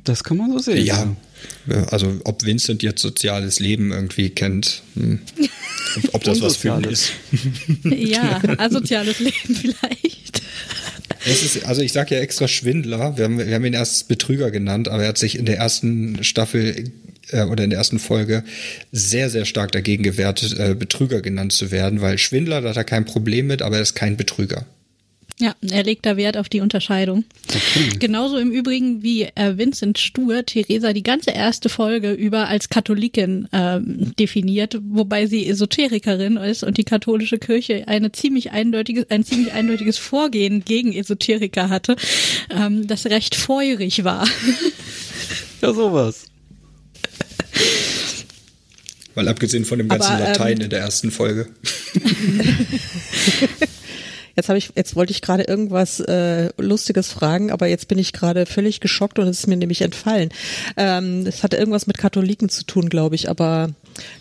[0.04, 0.84] Das kann man so sehen.
[0.84, 1.16] Ja,
[1.90, 5.20] also ob Vincent jetzt soziales Leben irgendwie kennt, hm.
[6.12, 7.12] ob das was für ihn ist.
[7.84, 10.42] ja, asoziales Leben vielleicht.
[11.24, 14.88] Ist, also ich sage ja extra Schwindler, wir haben, wir haben ihn erst Betrüger genannt,
[14.88, 16.92] aber er hat sich in der ersten Staffel
[17.34, 18.44] äh, oder in der ersten Folge
[18.92, 22.84] sehr, sehr stark dagegen gewehrt, äh, Betrüger genannt zu werden, weil Schwindler, da hat er
[22.84, 24.66] kein Problem mit, aber er ist kein Betrüger.
[25.40, 27.24] Ja, er legt da Wert auf die Unterscheidung.
[27.48, 27.96] Okay.
[27.98, 33.48] Genauso im Übrigen wie äh, Vincent Stur Theresa die ganze erste Folge über als Katholikin
[33.52, 39.52] ähm, definiert, wobei sie Esoterikerin ist und die katholische Kirche eine ziemlich eindeutiges, ein ziemlich
[39.52, 41.96] eindeutiges Vorgehen gegen Esoteriker hatte,
[42.48, 44.28] ähm, das recht feurig war.
[45.60, 46.26] Ja, sowas.
[49.14, 51.48] Weil abgesehen von dem ganzen Aber, Latein ähm, in der ersten Folge.
[54.36, 58.12] Jetzt habe ich, jetzt wollte ich gerade irgendwas äh, Lustiges fragen, aber jetzt bin ich
[58.12, 60.30] gerade völlig geschockt und es ist mir nämlich entfallen.
[60.76, 63.70] Ähm, es hatte irgendwas mit Katholiken zu tun, glaube ich, aber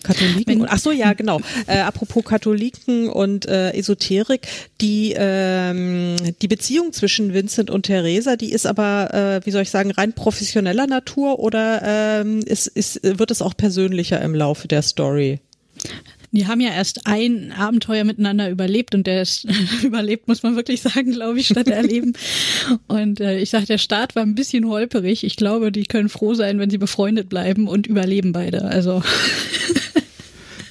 [0.04, 0.62] Katholiken.
[0.62, 1.42] Und, ach so, ja, genau.
[1.68, 4.48] Äh, apropos Katholiken und äh, Esoterik,
[4.82, 9.72] die ähm, die Beziehung zwischen Vincent und Theresa, die ist aber, äh, wie soll ich
[9.72, 14.82] sagen, rein professioneller Natur oder ähm, ist, ist, wird es auch persönlicher im Laufe der
[14.82, 15.40] Story?
[16.34, 19.46] Die haben ja erst ein Abenteuer miteinander überlebt und der ist
[19.84, 22.14] überlebt, muss man wirklich sagen, glaube ich, statt erleben.
[22.88, 25.24] und äh, ich sage, der Start war ein bisschen holperig.
[25.24, 28.66] Ich glaube, die können froh sein, wenn sie befreundet bleiben und überleben beide.
[28.66, 29.04] Also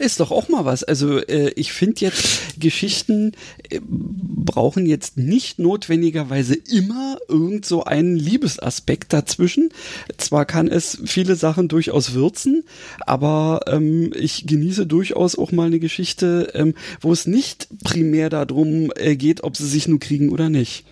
[0.02, 0.82] ist doch auch mal was.
[0.82, 3.32] Also äh, ich finde jetzt, Geschichten
[3.70, 9.70] äh, brauchen jetzt nicht notwendigerweise immer irgend so einen Liebesaspekt dazwischen.
[10.18, 12.64] Zwar kann es viele Sachen durchaus würzen,
[13.00, 18.90] aber ähm, ich genieße durchaus auch mal eine Geschichte, ähm, wo es nicht primär darum
[18.96, 20.84] äh, geht, ob sie sich nur kriegen oder nicht.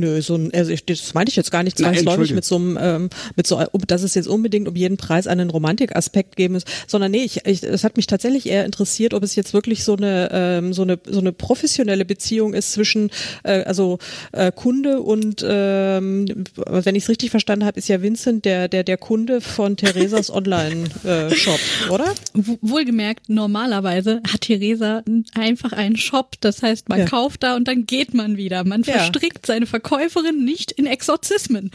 [0.00, 2.78] Nö, so ein, also ich, das meinte ich jetzt gar nicht zwangsläufig mit so einem,
[2.80, 7.10] ähm, mit so, dass es jetzt unbedingt um jeden Preis einen Romantikaspekt geben muss, sondern
[7.10, 10.28] nee, ich, ich, es hat mich tatsächlich eher interessiert, ob es jetzt wirklich so eine,
[10.32, 13.10] ähm, so eine, so eine professionelle Beziehung ist zwischen,
[13.42, 13.98] äh, also
[14.32, 18.84] äh, Kunde und, ähm, wenn ich es richtig verstanden habe, ist ja Vincent der, der,
[18.84, 22.14] der Kunde von Theresas Online-Shop, äh, oder?
[22.34, 25.02] Wohlgemerkt, normalerweise hat Theresa
[25.34, 27.04] einfach einen Shop, das heißt, man ja.
[27.06, 28.94] kauft da und dann geht man wieder, man ja.
[28.94, 31.70] verstrickt seine Verkäuferin nicht in Exorzismen.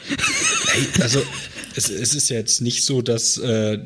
[0.68, 1.22] Hey, also
[1.76, 3.80] es, es ist ja jetzt nicht so, dass, äh,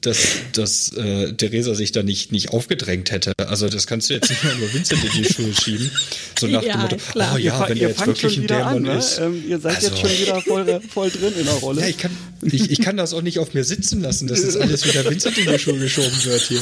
[0.00, 0.18] dass,
[0.52, 3.32] dass äh, Theresa sich da nicht, nicht aufgedrängt hätte.
[3.38, 5.90] Also das kannst du jetzt nicht mehr nur Vincent in die Schuhe schieben.
[6.38, 7.32] So nach ja, dem Motto, klar.
[7.34, 8.98] oh ja, wenn der jetzt wirklich ein Dämon an, ne?
[8.98, 9.18] ist.
[9.18, 11.80] Ähm, ihr seid also, jetzt schon wieder voll, voll drin in der Rolle.
[11.80, 12.12] Ja, ich kann,
[12.42, 15.36] ich, ich kann das auch nicht auf mir sitzen lassen, dass das alles wieder Vincent
[15.38, 16.60] in die Schuhe geschoben wird hier.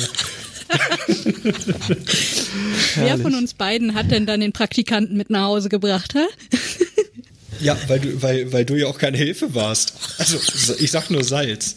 [2.95, 6.25] Wer von uns beiden hat denn dann den Praktikanten mit nach Hause gebracht, hä?
[7.63, 9.95] Ja, weil du, weil, weil du ja auch keine Hilfe warst.
[10.19, 10.39] Also,
[10.79, 11.77] ich sag nur Salz.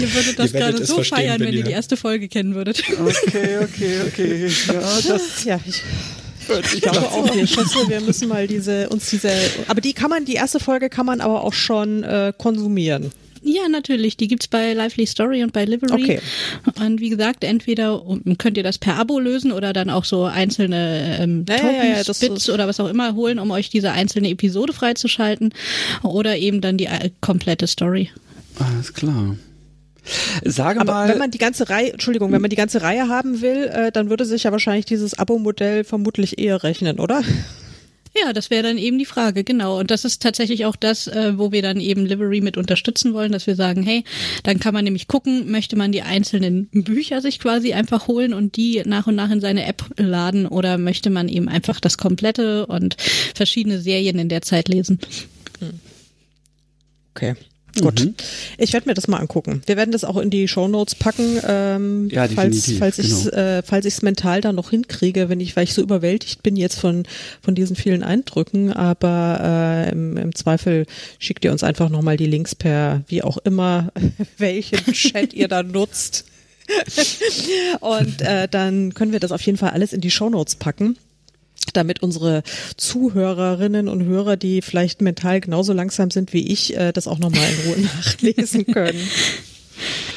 [0.00, 2.82] ihr würdet das gerade so feiern, wenn, ihr die erste Folge kennen würdet.
[2.90, 4.50] Okay, okay, okay.
[4.66, 5.82] Ja, das, ja ich,
[6.74, 9.30] ich glaube auch, wir schätze, wir müssen mal diese, uns diese,
[9.68, 13.10] aber die kann man, die erste Folge kann man aber auch schon äh, konsumieren.
[13.48, 14.16] Ja, natürlich.
[14.16, 15.92] Die gibt's bei Lively Story und bei Livery.
[15.92, 16.20] Okay.
[16.80, 18.02] Und wie gesagt, entweder
[18.38, 22.28] könnt ihr das per Abo lösen oder dann auch so einzelne ähm, ja, Tokens, ja,
[22.28, 25.54] ja, Bits oder was auch immer holen, um euch diese einzelne Episode freizuschalten.
[26.02, 28.10] Oder eben dann die äh, komplette Story.
[28.58, 29.36] Alles klar.
[30.44, 33.42] Sage Aber mal, wenn man die ganze Reihe, Entschuldigung, wenn man die ganze Reihe haben
[33.42, 37.22] will, äh, dann würde sich ja wahrscheinlich dieses Abo-Modell vermutlich eher rechnen, oder?
[38.18, 39.78] Ja, das wäre dann eben die Frage, genau.
[39.78, 43.32] Und das ist tatsächlich auch das, äh, wo wir dann eben Livery mit unterstützen wollen,
[43.32, 44.04] dass wir sagen, hey,
[44.42, 48.56] dann kann man nämlich gucken, möchte man die einzelnen Bücher sich quasi einfach holen und
[48.56, 52.66] die nach und nach in seine App laden oder möchte man eben einfach das komplette
[52.66, 52.96] und
[53.34, 54.98] verschiedene Serien in der Zeit lesen.
[57.14, 57.34] Okay.
[57.80, 58.14] Gut, mhm.
[58.58, 59.62] ich werde mir das mal angucken.
[59.66, 63.36] Wir werden das auch in die Show Notes packen, ähm, ja, falls falls ich genau.
[63.36, 66.78] äh, falls es mental dann noch hinkriege, wenn ich weil ich so überwältigt bin jetzt
[66.78, 67.04] von
[67.42, 68.72] von diesen vielen Eindrücken.
[68.72, 70.86] Aber äh, im, im Zweifel
[71.18, 73.92] schickt ihr uns einfach noch mal die Links per wie auch immer
[74.38, 76.24] welchen Chat ihr da nutzt.
[77.80, 80.96] Und äh, dann können wir das auf jeden Fall alles in die Show Notes packen
[81.72, 82.42] damit unsere
[82.76, 87.48] Zuhörerinnen und Hörer, die vielleicht mental genauso langsam sind wie ich, äh, das auch nochmal
[87.48, 89.00] in Ruhe nachlesen können.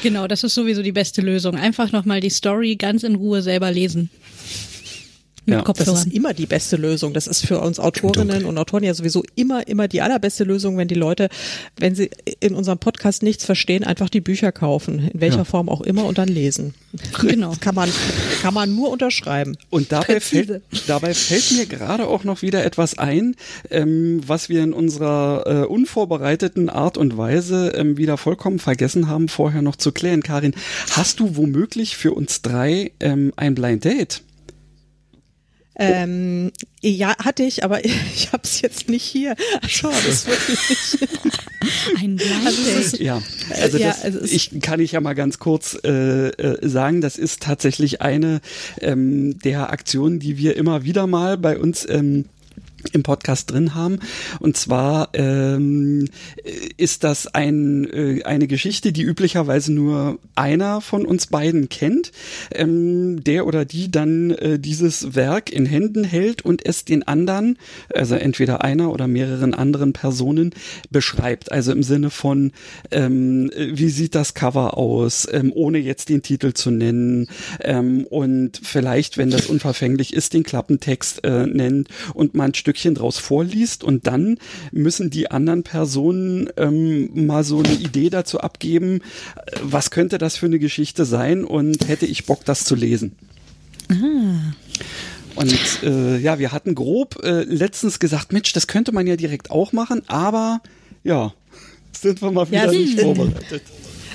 [0.02, 1.56] Genau, das ist sowieso die beste Lösung.
[1.56, 4.10] Einfach nochmal die Story ganz in Ruhe selber lesen
[5.50, 5.62] ja.
[5.62, 7.12] Das ist immer die beste Lösung.
[7.12, 10.88] Das ist für uns Autorinnen und Autoren ja sowieso immer, immer die allerbeste Lösung, wenn
[10.88, 11.28] die Leute,
[11.76, 15.44] wenn sie in unserem Podcast nichts verstehen, einfach die Bücher kaufen, in welcher ja.
[15.44, 16.74] Form auch immer und dann lesen.
[17.20, 17.50] Genau.
[17.50, 17.90] Das kann man,
[18.42, 19.56] kann man nur unterschreiben.
[19.70, 23.36] Und dabei fällt, dabei fällt mir gerade auch noch wieder etwas ein,
[23.70, 29.28] ähm, was wir in unserer äh, unvorbereiteten Art und Weise ähm, wieder vollkommen vergessen haben,
[29.28, 30.22] vorher noch zu klären.
[30.22, 30.54] Karin,
[30.90, 34.22] hast du womöglich für uns drei ähm, ein Blind Date?
[35.80, 36.52] Ähm,
[36.82, 39.34] ja, hatte ich, aber ich habe es jetzt nicht hier.
[39.62, 41.08] Also, das wirklich
[41.98, 45.78] ein Blind also Ja, also, ja, das, also ich kann ich ja mal ganz kurz
[45.82, 48.40] äh, äh, sagen, das ist tatsächlich eine
[48.80, 52.26] ähm, der Aktionen, die wir immer wieder mal bei uns ähm,
[52.92, 53.98] im Podcast drin haben.
[54.38, 56.08] Und zwar ähm,
[56.76, 62.12] ist das ein, äh, eine Geschichte, die üblicherweise nur einer von uns beiden kennt,
[62.52, 67.58] ähm, der oder die dann äh, dieses Werk in Händen hält und es den anderen,
[67.94, 70.52] also entweder einer oder mehreren anderen Personen
[70.90, 71.52] beschreibt.
[71.52, 72.52] Also im Sinne von,
[72.90, 77.28] ähm, wie sieht das Cover aus, ähm, ohne jetzt den Titel zu nennen
[77.60, 82.94] ähm, und vielleicht, wenn das unverfänglich ist, den Klappentext äh, nennt und man ein Stückchen
[82.94, 84.38] draus vorliest und dann
[84.70, 89.00] müssen die anderen Personen ähm, mal so eine Idee dazu abgeben,
[89.34, 93.16] äh, was könnte das für eine Geschichte sein und hätte ich Bock, das zu lesen.
[93.90, 94.54] Ah.
[95.34, 99.50] Und äh, ja, wir hatten grob äh, letztens gesagt, Mensch, das könnte man ja direkt
[99.50, 100.60] auch machen, aber
[101.02, 101.32] ja,
[101.92, 103.62] sind wir mal wieder ja, nicht vorbereitet.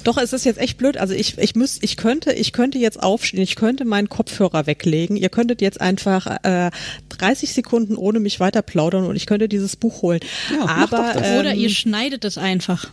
[0.05, 0.97] Doch, es ist jetzt echt blöd.
[0.97, 5.17] Also ich, ich müsste, ich könnte, ich könnte jetzt aufstehen, ich könnte meinen Kopfhörer weglegen.
[5.17, 6.69] Ihr könntet jetzt einfach äh,
[7.09, 10.19] 30 Sekunden ohne mich weiter plaudern und ich könnte dieses Buch holen.
[10.53, 12.91] Ja, Aber ähm, oder ihr schneidet es einfach.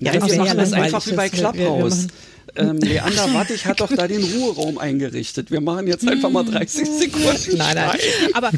[0.00, 2.08] Ja, Nein, wir machen das einfach wie bei Clubhouse.
[2.56, 5.52] ähm, Leander Wattig hat doch da den Ruheraum eingerichtet.
[5.52, 6.98] Wir machen jetzt einfach mal 30 mm.
[6.98, 7.56] Sekunden.
[7.56, 7.98] Nein, nein.
[8.32, 8.50] Aber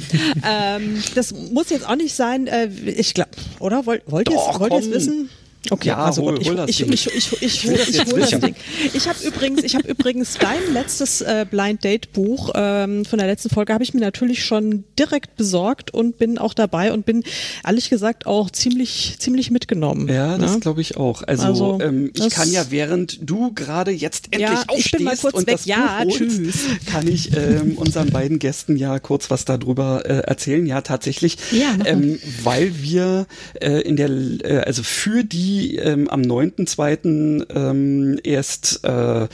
[0.43, 2.47] ähm, das muss jetzt auch nicht sein.
[2.47, 3.85] Äh, ich glaube, oder?
[3.85, 4.39] Wollt, wollt ihr
[4.79, 5.29] es wissen?
[5.71, 8.55] Okay, ja, also hol, hol ich, ich, ich, ich, ich, hol, ich hol das Ding.
[8.93, 13.29] Ich habe übrigens, ich habe übrigens dein letztes äh, Blind Date Buch ähm, von der
[13.29, 17.23] letzten Folge habe ich mir natürlich schon direkt besorgt und bin auch dabei und bin
[17.65, 20.09] ehrlich gesagt auch ziemlich ziemlich mitgenommen.
[20.09, 20.61] Ja, das ne?
[20.61, 21.23] glaube ich auch.
[21.23, 25.05] Also, also ähm, ich kann ja während du gerade jetzt endlich ja, aufstehst ich bin
[25.05, 25.57] mal kurz und weg.
[25.57, 26.55] das ja, Buch holst, tschüss.
[26.87, 30.67] kann ich ähm, unseren beiden Gästen ja kurz was darüber äh, erzählen.
[30.67, 33.27] Ja, tatsächlich, ja, ähm, weil wir
[33.61, 37.47] äh, in der äh, also für die die ähm, am 9.2.
[37.55, 39.27] Ähm, erst äh,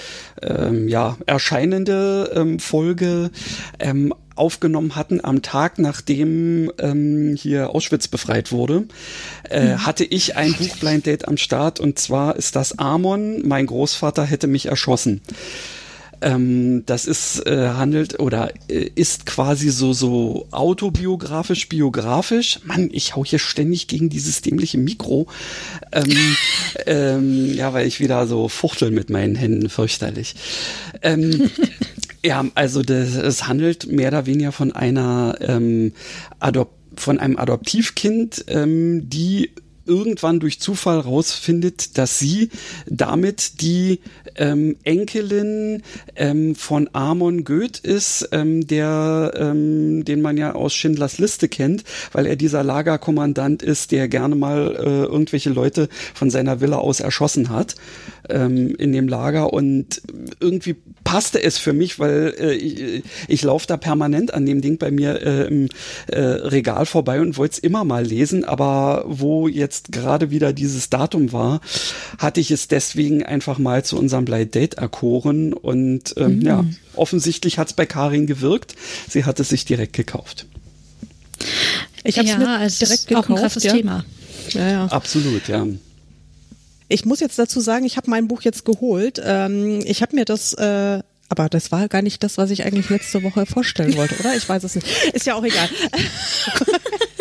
[0.42, 3.30] ähm, ja, erscheinende ähm, Folge
[3.78, 8.84] ähm, aufgenommen hatten am Tag, nachdem ähm, hier Auschwitz befreit wurde,
[9.50, 9.86] äh, mhm.
[9.86, 14.46] hatte ich ein Buchblind Date am Start und zwar ist das Amon, mein Großvater hätte
[14.46, 15.20] mich erschossen.
[16.22, 22.60] Ähm, das ist äh, handelt oder äh, ist quasi so so autobiografisch, biografisch.
[22.64, 25.26] Mann, ich hau hier ständig gegen dieses dämliche Mikro.
[25.90, 26.36] Ähm,
[26.86, 30.36] ähm, ja, weil ich wieder so fuchtel mit meinen Händen, fürchterlich.
[31.02, 31.50] Ähm,
[32.24, 35.92] ja, also das, es handelt mehr oder weniger von einer ähm,
[36.38, 39.50] Adop von einem Adoptivkind, ähm, die
[39.86, 42.50] irgendwann durch Zufall rausfindet, dass sie
[42.86, 44.00] damit die
[44.36, 45.82] ähm, Enkelin
[46.16, 51.84] ähm, von Amon Goeth ist, ähm, der, ähm, den man ja aus Schindlers Liste kennt,
[52.12, 57.00] weil er dieser Lagerkommandant ist, der gerne mal äh, irgendwelche Leute von seiner Villa aus
[57.00, 57.76] erschossen hat
[58.28, 60.02] ähm, in dem Lager und
[60.40, 64.78] irgendwie passte es für mich, weil äh, ich, ich laufe da permanent an dem Ding
[64.78, 65.68] bei mir äh, im
[66.06, 70.90] äh, Regal vorbei und wollte es immer mal lesen, aber wo jetzt gerade wieder dieses
[70.90, 71.60] Datum war,
[72.18, 76.42] hatte ich es deswegen einfach mal zu unserem Blind Date erkoren und ähm, mhm.
[76.42, 76.64] ja,
[76.94, 78.74] offensichtlich hat es bei Karin gewirkt.
[79.08, 80.46] Sie hat es sich direkt gekauft.
[82.04, 83.30] Ich habe es ja, mir direkt gekauft.
[83.30, 83.72] Auch ein krasses ja.
[83.72, 84.04] Thema.
[84.50, 84.86] Ja, ja.
[84.86, 85.66] Absolut, ja.
[86.92, 89.20] Ich muss jetzt dazu sagen, ich habe mein Buch jetzt geholt.
[89.24, 91.00] Ähm, ich habe mir das äh,
[91.32, 94.36] aber das war gar nicht das, was ich eigentlich letzte Woche vorstellen wollte, oder?
[94.36, 94.86] Ich weiß es nicht.
[95.14, 95.66] Ist ja auch egal.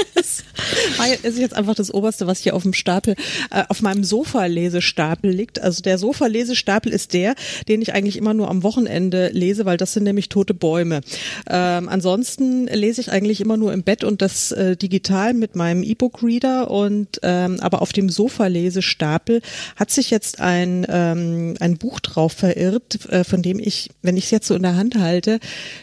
[1.23, 3.15] ist jetzt einfach das Oberste, was hier auf dem Stapel,
[3.49, 5.61] äh, auf meinem Sofa-Lesestapel liegt.
[5.61, 7.35] Also der Sofa-Lesestapel ist der,
[7.67, 11.01] den ich eigentlich immer nur am Wochenende lese, weil das sind nämlich tote Bäume.
[11.49, 15.83] Ähm, ansonsten lese ich eigentlich immer nur im Bett und das äh, digital mit meinem
[15.83, 19.41] E-Book-Reader und ähm, aber auf dem Sofa-Lesestapel
[19.75, 24.25] hat sich jetzt ein, ähm, ein Buch drauf verirrt, äh, von dem ich, wenn ich
[24.25, 25.39] es jetzt so in der Hand halte,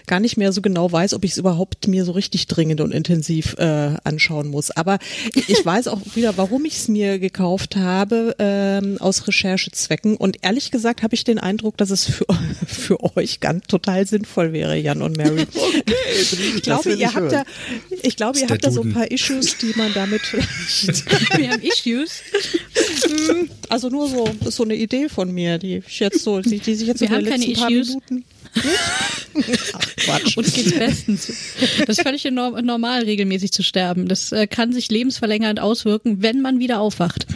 [0.06, 2.92] gar nicht mehr so genau weiß, ob ich es überhaupt mir so richtig dringend und
[2.92, 4.70] intensiv äh, anschauen muss.
[4.78, 4.98] Aber
[5.34, 10.16] ich weiß auch wieder, warum ich es mir gekauft habe, ähm, aus Recherchezwecken.
[10.16, 12.26] Und ehrlich gesagt habe ich den Eindruck, dass es für,
[12.66, 15.46] für euch ganz total sinnvoll wäre, Jan und Mary.
[16.18, 17.44] Okay, ich glaube, ihr habt da,
[18.02, 21.04] ich glaube, ihr habt da so ein paar Issues, die man damit vielleicht.
[21.38, 22.22] Wir haben Issues.
[23.06, 26.40] Hm, also nur so, das ist so eine Idee von mir, die ich jetzt so,
[26.40, 27.88] die, die sich jetzt Wir in den letzten paar Issues.
[27.88, 28.24] Minuten.
[29.96, 30.36] Quatsch.
[30.36, 31.32] Uns geht's bestens.
[31.86, 34.08] Das ist völlig norm- normal, regelmäßig zu sterben.
[34.08, 37.26] Das äh, kann sich lebensverlängernd auswirken, wenn man wieder aufwacht.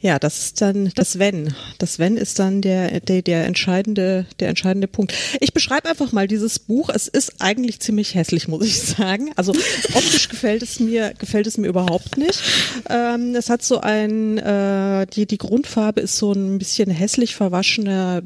[0.00, 1.54] Ja, das ist dann das Wenn.
[1.78, 5.12] Das Wenn ist dann der, der, der entscheidende, der entscheidende Punkt.
[5.40, 6.88] Ich beschreibe einfach mal dieses Buch.
[6.88, 9.32] Es ist eigentlich ziemlich hässlich, muss ich sagen.
[9.34, 9.50] Also
[9.94, 12.40] optisch gefällt es mir, gefällt es mir überhaupt nicht.
[12.88, 18.22] Ähm, es hat so ein, äh, die, die Grundfarbe ist so ein bisschen hässlich verwaschener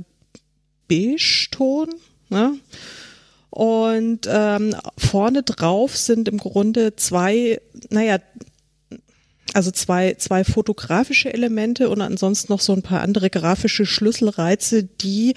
[0.93, 1.89] Beige-Ton.
[2.29, 2.59] Ne?
[3.51, 8.19] Und ähm, vorne drauf sind im Grunde zwei, naja,
[9.55, 15.35] also zwei, zwei fotografische Elemente und ansonsten noch so ein paar andere grafische Schlüsselreize, die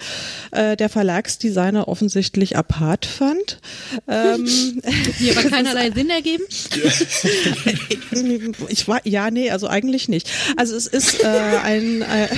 [0.52, 3.60] äh, der Verlagsdesigner offensichtlich apart fand.
[4.08, 4.46] Ähm,
[5.20, 6.44] Die aber keinerlei Sinn ergeben.
[8.68, 10.30] ich war, ja, nee, also eigentlich nicht.
[10.56, 12.28] Also es ist äh, ein, äh,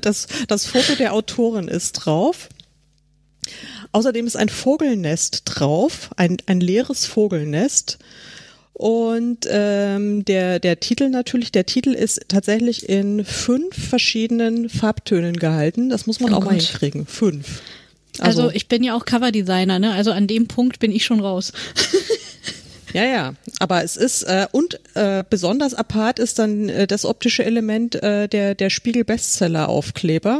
[0.00, 2.48] das, das Foto der Autorin ist drauf.
[3.92, 7.98] Außerdem ist ein Vogelnest drauf, ein, ein leeres Vogelnest.
[8.74, 15.88] Und ähm, der, der Titel natürlich, der Titel ist tatsächlich in fünf verschiedenen Farbtönen gehalten.
[15.90, 16.62] Das muss man Oh auch mal Gott.
[16.62, 17.06] hinkriegen.
[17.06, 17.62] Fünf.
[18.18, 19.92] Also, ich bin ja auch Coverdesigner, ne?
[19.92, 21.52] Also an dem Punkt bin ich schon raus.
[22.92, 27.04] Ja, ja, aber es ist und äh, und äh, besonders apart ist dann äh, das
[27.04, 30.38] optische Element äh, der der Spiegel Bestseller Aufkleber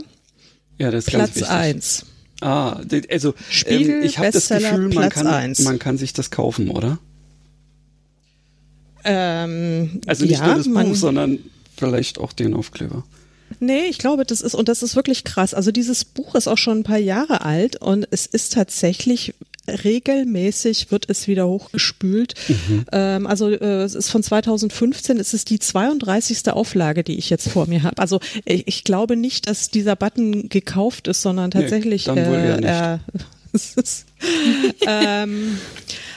[0.79, 1.51] Ja, das ist ganz Platz wichtig.
[1.51, 2.07] eins.
[2.41, 2.81] Ah,
[3.11, 5.59] also Spiegel, ähm, ich habe das Gefühl, man Platz kann, eins.
[5.65, 7.01] man kann sich das kaufen, oder?
[9.05, 11.39] Ähm, Also nicht ja, nur das Buch, sondern
[11.77, 13.05] vielleicht auch den Aufkleber.
[13.61, 15.55] Nee, ich glaube, das ist, und das ist wirklich krass.
[15.55, 19.35] Also dieses Buch ist auch schon ein paar Jahre alt und es ist tatsächlich
[19.67, 22.35] regelmäßig wird es wieder hochgespült.
[22.93, 26.51] Ähm, also äh, es ist von 2015, es ist die 32.
[26.51, 27.99] Auflage, die ich jetzt vor mir habe.
[27.99, 33.01] Also ich, ich glaube nicht, dass dieser Button gekauft ist, sondern tatsächlich dann wohl eher
[33.01, 33.15] nicht.
[34.87, 35.59] äh, ähm,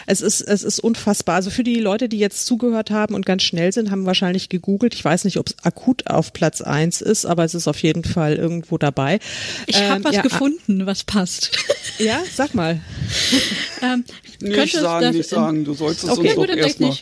[0.10, 1.36] es ist, es ist unfassbar.
[1.36, 4.96] Also für die Leute, die jetzt zugehört haben und ganz schnell sind, haben wahrscheinlich gegoogelt.
[4.96, 8.06] Ich weiß nicht, ob es akut auf Platz eins ist, aber es ist auf jeden
[8.06, 9.20] Fall irgendwo dabei.
[9.68, 11.52] Ich habe Ähm, was ja, gefunden, was passt.
[12.00, 12.80] Ja, sag mal.
[13.82, 14.06] ähm,
[14.40, 15.66] Nicht sagen, nicht sagen.
[15.66, 16.94] Du sollst es Okay, uns gut, doch erstmal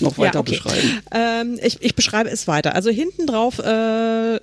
[0.00, 0.50] noch weiter Ja, okay.
[0.52, 1.00] beschreiben.
[1.12, 2.74] Ähm, ich, ich beschreibe es weiter.
[2.74, 4.36] Also hinten drauf äh,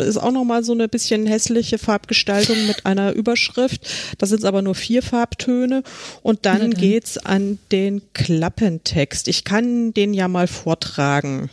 [0.00, 3.88] ist auch nochmal so eine bisschen hässliche Farbgestaltung mit einer Überschrift.
[4.18, 5.82] Das sind aber nur vier Farbtöne.
[6.22, 6.70] Und dann dann.
[6.74, 9.28] geht's an den Klappentext.
[9.28, 11.50] Ich kann den ja mal vortragen.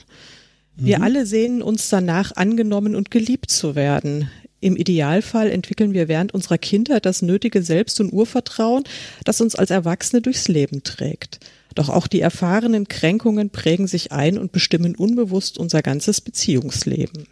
[0.78, 4.30] Wir alle sehnen uns danach, angenommen und geliebt zu werden.
[4.66, 8.84] Im Idealfall entwickeln wir während unserer Kindheit das nötige Selbst- und Urvertrauen,
[9.24, 11.40] das uns als Erwachsene durchs Leben trägt.
[11.76, 17.28] Doch auch die erfahrenen Kränkungen prägen sich ein und bestimmen unbewusst unser ganzes Beziehungsleben.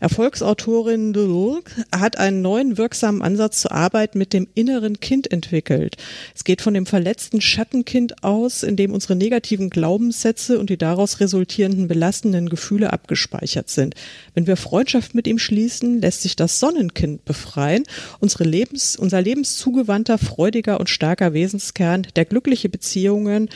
[0.00, 5.96] Erfolgsautorin Duluc hat einen neuen wirksamen Ansatz zur Arbeit mit dem inneren Kind entwickelt.
[6.34, 11.20] Es geht von dem verletzten Schattenkind aus, in dem unsere negativen Glaubenssätze und die daraus
[11.20, 13.94] resultierenden belastenden Gefühle abgespeichert sind.
[14.34, 17.84] Wenn wir Freundschaft mit ihm schließen, lässt sich das Sonnenkind befreien,
[18.20, 23.48] unsere Lebens, unser lebenszugewandter, freudiger und starker Wesenskern, der glückliche Beziehungen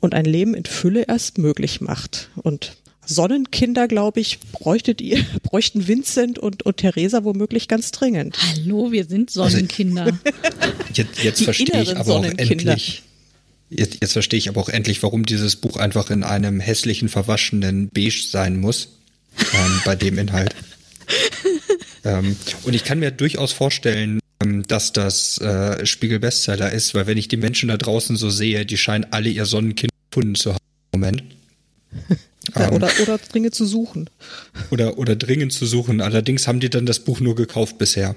[0.00, 2.30] und ein Leben in Fülle erst möglich macht.
[2.36, 2.76] Und
[3.06, 8.36] Sonnenkinder, glaube ich, bräuchtet ihr, bräuchten Vincent und, und Theresa womöglich ganz dringend.
[8.38, 10.18] Hallo, wir sind Sonnenkinder.
[10.92, 13.02] Jetzt, jetzt Die verstehe ich aber auch endlich.
[13.68, 17.90] Jetzt, jetzt verstehe ich aber auch endlich, warum dieses Buch einfach in einem hässlichen, verwaschenen
[17.90, 18.96] Beige sein muss.
[19.52, 20.54] Ähm, bei dem Inhalt.
[22.04, 27.06] ähm, und ich kann mir durchaus vorstellen, ähm, dass das äh, Spiegel Bestseller ist, weil
[27.06, 30.54] wenn ich die Menschen da draußen so sehe, die scheinen alle ihr Sonnenkind gefunden zu
[30.54, 31.22] haben im Moment.
[32.54, 34.10] Ja, Ähm, oder, oder dringend zu suchen.
[34.70, 36.00] oder, oder dringend zu suchen.
[36.00, 38.14] Allerdings haben die dann das Buch nur gekauft bisher.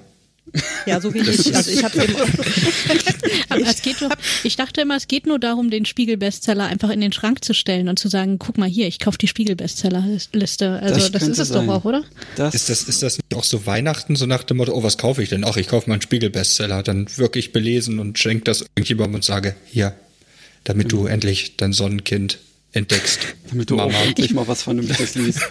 [0.87, 1.55] Ja, so wie ich.
[1.55, 2.15] Also ich habe eben.
[3.49, 4.09] Aber es geht doch,
[4.43, 7.87] ich dachte immer, es geht nur darum, den Spiegel-Bestseller einfach in den Schrank zu stellen
[7.87, 10.79] und zu sagen, guck mal hier, ich kaufe die Spiegel-Bestseller-Liste.
[10.81, 12.03] Also das, Das ist es doch auch, oder?
[12.35, 14.97] Das, Ist das, ist das nicht auch so Weihnachten, so nach dem Motto, oh, was
[14.97, 15.43] kaufe ich denn?
[15.43, 16.81] Ach, ich kaufe mal einen Spiegel-Bestseller.
[16.81, 19.93] Dann wirklich belesen und schenke das irgendjemandem und sage, hier,
[20.63, 22.39] damit du endlich dein Sonnenkind
[22.73, 23.19] entdeckst.
[23.49, 23.91] damit du Mama.
[23.97, 25.39] auch endlich mal was Vernünftiges liest.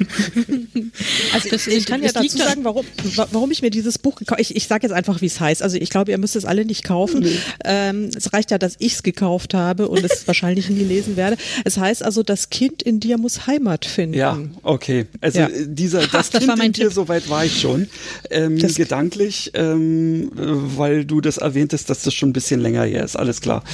[1.33, 2.85] Also Das- ich, ich kann ja dazu da- sagen, warum,
[3.17, 5.63] wa- warum ich mir dieses Buch gekauft Ich, ich sage jetzt einfach, wie es heißt.
[5.63, 7.27] Also ich glaube, ihr müsst es alle nicht kaufen.
[7.65, 11.37] Ähm, es reicht ja, dass ich es gekauft habe und es wahrscheinlich nie lesen werde.
[11.65, 14.17] Es heißt also, das Kind in dir muss Heimat finden.
[14.17, 15.07] Ja, okay.
[15.21, 15.49] Also Ja.
[15.49, 17.89] äh, dieser das, das Kind war mein in dir, soweit war ich schon.
[18.31, 22.85] Ähm, Das- gedanklich, ähm, äh, weil du das erwähntest, dass das schon ein bisschen länger
[22.85, 23.65] her ist, alles klar.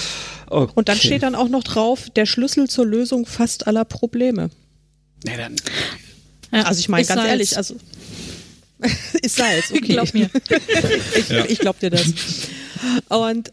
[0.49, 0.73] Okay.
[0.75, 4.51] Und dann steht dann auch noch drauf, der Schlüssel zur Lösung fast aller Probleme.
[5.25, 5.57] Nee, dann,
[6.53, 7.31] Ja, Also ich meine ganz Salz.
[7.31, 7.77] ehrlich, also
[9.23, 9.81] ist Salz, okay.
[9.93, 10.31] Glaub mir.
[11.17, 11.45] ich, Ja.
[11.47, 12.05] ich glaub dir das.
[13.09, 13.51] Und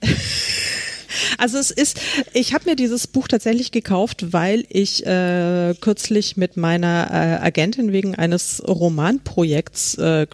[1.38, 2.00] also es ist,
[2.34, 7.92] ich habe mir dieses Buch tatsächlich gekauft, weil ich äh, kürzlich mit meiner äh, Agentin
[7.92, 10.28] wegen eines Romanprojekts äh,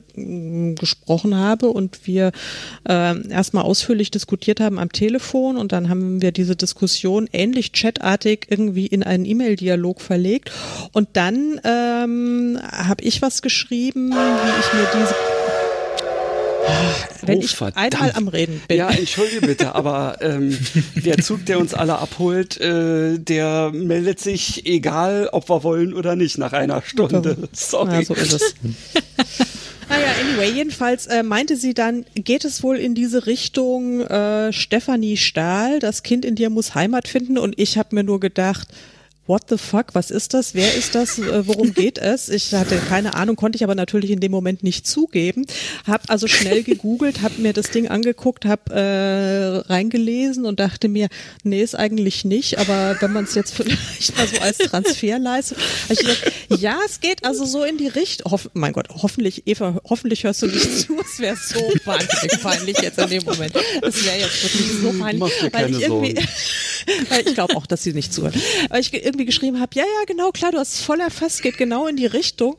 [0.76, 2.32] gesprochen habe und wir
[2.88, 8.48] äh, erstmal ausführlich diskutiert haben am Telefon und dann haben wir diese Diskussion ähnlich chatartig
[8.50, 10.52] irgendwie in einen E-Mail-Dialog verlegt.
[10.94, 15.37] Und dann ähm, habe ich was geschrieben, wie ich mir diese
[17.22, 17.96] wenn ich verdammt.
[17.96, 18.78] einmal am Reden bin.
[18.78, 20.58] Ja, entschuldige bitte, aber ähm,
[20.96, 26.16] der Zug, der uns alle abholt, äh, der meldet sich, egal ob wir wollen oder
[26.16, 27.50] nicht, nach einer Stunde.
[27.52, 27.96] Sorry.
[27.96, 28.56] Ja, so ist es.
[29.90, 35.16] Naja, anyway, jedenfalls äh, meinte sie dann, geht es wohl in diese Richtung äh, Stefanie
[35.16, 38.68] Stahl, das Kind in dir muss Heimat finden und ich habe mir nur gedacht,
[39.28, 42.30] what the fuck, was ist das, wer ist das, äh, worum geht es?
[42.30, 45.46] Ich hatte keine Ahnung, konnte ich aber natürlich in dem Moment nicht zugeben,
[45.86, 51.10] habe also schnell gegoogelt, habe mir das Ding angeguckt, habe äh, reingelesen und dachte mir,
[51.44, 55.58] nee, ist eigentlich nicht, aber wenn man es jetzt vielleicht mal so als Transfer leistet,
[55.58, 59.44] hab ich gesagt, ja, es geht also so in die Richtung, hoff, mein Gott, hoffentlich,
[59.46, 63.54] Eva, hoffentlich hörst du nicht zu, es wäre so wahnsinnig peinlich jetzt in dem Moment.
[63.82, 66.16] Es wäre jetzt wirklich so peinlich, weil ich irgendwie.
[67.10, 68.36] Weil ich glaube auch, dass sie nicht zuhört,
[68.70, 71.58] weil ich irgendwie geschrieben habe, ja, ja, genau, klar, du hast es voll erfasst, geht
[71.58, 72.56] genau in die Richtung.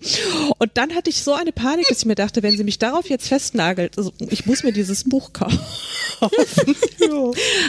[0.59, 3.09] Und dann hatte ich so eine Panik, dass ich mir dachte, wenn sie mich darauf
[3.09, 5.59] jetzt festnagelt, also ich muss mir dieses Buch kaufen.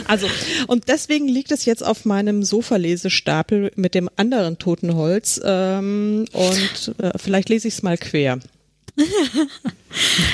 [0.06, 0.26] Also,
[0.66, 7.12] und deswegen liegt es jetzt auf meinem Sofa-Lesestapel mit dem anderen Totenholz ähm, und äh,
[7.16, 8.38] vielleicht lese ich es mal quer.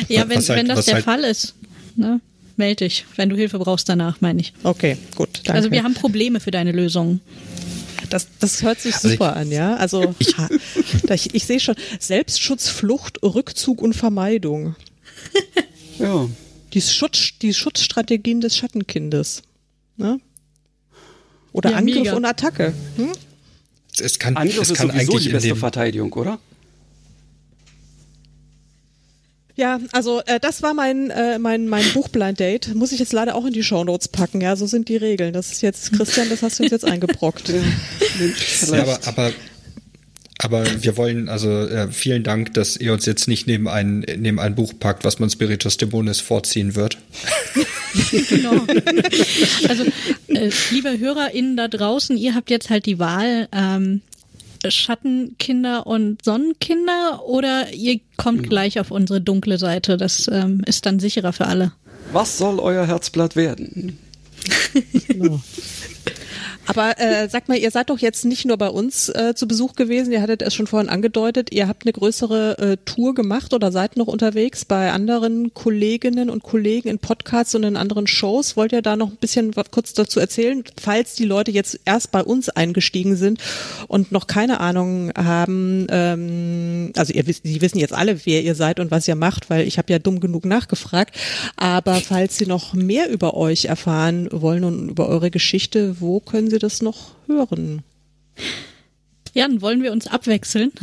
[0.09, 1.55] Ja, wenn, halt- wenn das der halt- Fall ist,
[1.97, 2.21] ne,
[2.59, 4.53] melde dich, wenn du Hilfe brauchst danach, meine ich.
[4.63, 5.29] Okay, gut.
[5.45, 5.53] Danke.
[5.55, 7.21] Also wir haben Probleme für deine Lösung.
[8.11, 9.77] Das, das hört sich Also super an, ja.
[9.77, 10.49] Also ha,
[11.05, 14.77] da ich, ich sehe schon Selbstschutz, Flucht, Rückzug und Vermeidung.
[15.99, 16.29] Ja.
[16.75, 19.43] Die, Schutz, die Schutzstrategien des Schattenkindes.
[19.97, 20.21] Ne?
[21.53, 22.17] Oder Ja, Angriff mega.
[22.17, 22.75] und Attacke.
[22.97, 23.13] Hm?
[23.99, 26.39] Es kann, Angriff es ist kann sowieso eigentlich die beste Verteidigung, oder?
[29.57, 32.75] Ja, also äh, das war mein äh, mein mein Buchblind Date.
[32.75, 34.43] Muss ich jetzt leider auch in die Shownotes packen.
[34.43, 35.33] Ja, so sind die Regeln.
[35.33, 37.53] Das ist jetzt Christian, das hast du uns jetzt eingebrockt.
[38.73, 39.33] Ja, aber, aber,
[40.39, 44.39] aber wir wollen, also äh, vielen Dank, dass ihr uns jetzt nicht neben ein, neben
[44.39, 46.99] ein Buch packt, was man Spiritus Dämonis vorziehen wird.
[48.29, 48.67] Genau.
[49.69, 49.85] Also,
[50.29, 54.03] äh, liebe HörerInnen da draußen, ihr habt jetzt halt die Wahl, ähm,
[54.71, 59.97] Schattenkinder und Sonnenkinder oder ihr kommt gleich auf unsere dunkle Seite.
[59.97, 61.73] Das ähm, ist dann sicherer für alle.
[62.13, 63.99] Was soll euer Herzblatt werden?
[66.67, 69.75] Aber äh, sagt mal, ihr seid doch jetzt nicht nur bei uns äh, zu Besuch
[69.75, 73.71] gewesen, ihr hattet es schon vorhin angedeutet, ihr habt eine größere äh, Tour gemacht oder
[73.71, 78.57] seid noch unterwegs bei anderen Kolleginnen und Kollegen in Podcasts und in anderen Shows.
[78.57, 82.11] Wollt ihr da noch ein bisschen was kurz dazu erzählen, falls die Leute jetzt erst
[82.11, 83.41] bei uns eingestiegen sind
[83.87, 88.55] und noch keine Ahnung haben, ähm, also ihr wisst, die wissen jetzt alle, wer ihr
[88.55, 91.17] seid und was ihr macht, weil ich habe ja dumm genug nachgefragt,
[91.57, 96.51] aber falls sie noch mehr über euch erfahren wollen und über eure Geschichte, wo können
[96.51, 97.83] sie das noch hören?
[99.35, 100.73] Ja, dann wollen wir uns abwechseln.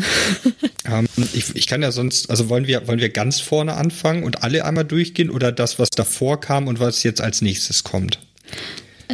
[0.85, 4.43] Ähm, ich, ich kann ja sonst, also wollen wir, wollen wir ganz vorne anfangen und
[4.43, 8.19] alle einmal durchgehen oder das, was davor kam und was jetzt als nächstes kommt?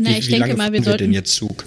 [0.02, 1.14] Na, wie, ich wie denke mal, wir fahren wir denn sollten.
[1.14, 1.66] jetzt Zug?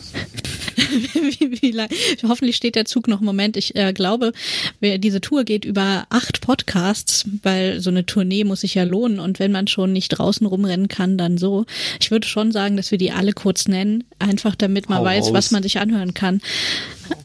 [0.76, 1.88] wie, wie lang,
[2.22, 3.56] hoffentlich steht der Zug noch einen Moment.
[3.56, 4.32] Ich äh, glaube,
[4.80, 9.20] wir, diese Tour geht über acht Podcasts, weil so eine Tournee muss sich ja lohnen.
[9.20, 11.66] Und wenn man schon nicht draußen rumrennen kann, dann so.
[12.00, 15.26] Ich würde schon sagen, dass wir die alle kurz nennen, einfach damit man Hau weiß,
[15.26, 15.32] raus.
[15.32, 16.40] was man sich anhören kann.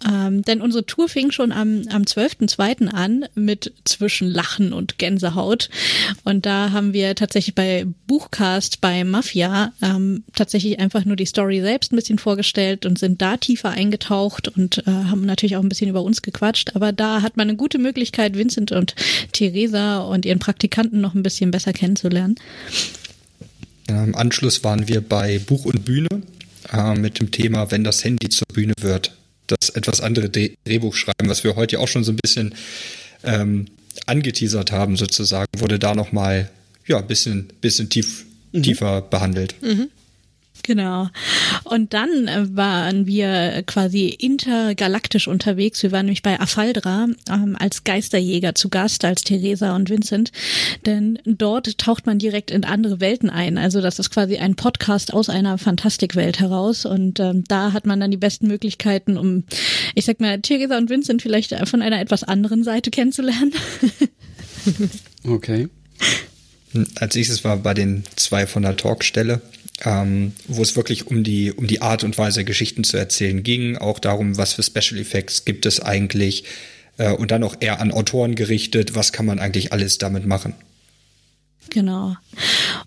[0.07, 2.87] Ähm, denn unsere Tour fing schon am, am 12.02.
[2.87, 5.69] an mit zwischen Lachen und Gänsehaut.
[6.23, 11.61] Und da haben wir tatsächlich bei Buchcast bei Mafia ähm, tatsächlich einfach nur die Story
[11.61, 15.69] selbst ein bisschen vorgestellt und sind da tiefer eingetaucht und äh, haben natürlich auch ein
[15.69, 16.75] bisschen über uns gequatscht.
[16.75, 18.95] Aber da hat man eine gute Möglichkeit, Vincent und
[19.31, 22.35] Theresa und ihren Praktikanten noch ein bisschen besser kennenzulernen.
[23.87, 26.09] Im Anschluss waren wir bei Buch und Bühne
[26.71, 29.16] äh, mit dem Thema, wenn das Handy zur Bühne wird.
[29.47, 32.53] Das etwas andere Drehbuch schreiben, was wir heute auch schon so ein bisschen
[33.23, 33.65] ähm,
[34.05, 36.49] angeteasert haben, sozusagen, wurde da nochmal
[36.85, 38.63] ja, ein bisschen, bisschen tief, mhm.
[38.63, 39.55] tiefer behandelt.
[39.61, 39.89] Mhm.
[40.63, 41.09] Genau.
[41.63, 45.83] Und dann äh, waren wir quasi intergalaktisch unterwegs.
[45.83, 50.31] Wir waren nämlich bei Afaldra ähm, als Geisterjäger zu Gast, als Theresa und Vincent.
[50.85, 53.57] Denn dort taucht man direkt in andere Welten ein.
[53.57, 56.85] Also das ist quasi ein Podcast aus einer Fantastikwelt heraus.
[56.85, 59.43] Und ähm, da hat man dann die besten Möglichkeiten, um,
[59.95, 63.53] ich sag mal, Theresa und Vincent vielleicht von einer etwas anderen Seite kennenzulernen.
[65.23, 65.69] okay.
[66.95, 69.41] Als nächstes war bei den zwei von der Talkstelle
[69.85, 73.77] ähm, wo es wirklich um die, um die Art und Weise, Geschichten zu erzählen ging,
[73.77, 76.45] auch darum, was für Special Effects gibt es eigentlich
[76.97, 80.53] äh, und dann auch eher an Autoren gerichtet, was kann man eigentlich alles damit machen.
[81.77, 82.17] Genau.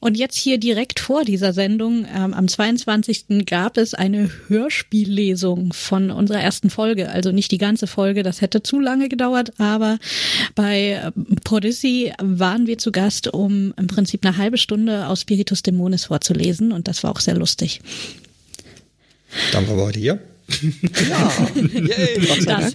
[0.01, 3.47] Und jetzt hier direkt vor dieser Sendung, ähm, am 22.
[3.47, 7.09] gab es eine Hörspiellesung von unserer ersten Folge.
[7.09, 10.01] Also nicht die ganze Folge, das hätte zu lange gedauert, aber
[10.57, 15.63] bei ähm, Prodisi waren wir zu Gast, um im Prinzip eine halbe Stunde aus Spiritus
[15.63, 17.81] Dämonis vorzulesen und das war auch sehr lustig.
[19.53, 20.19] Dann waren wir heute hier.
[21.09, 22.75] Ja, yay, das.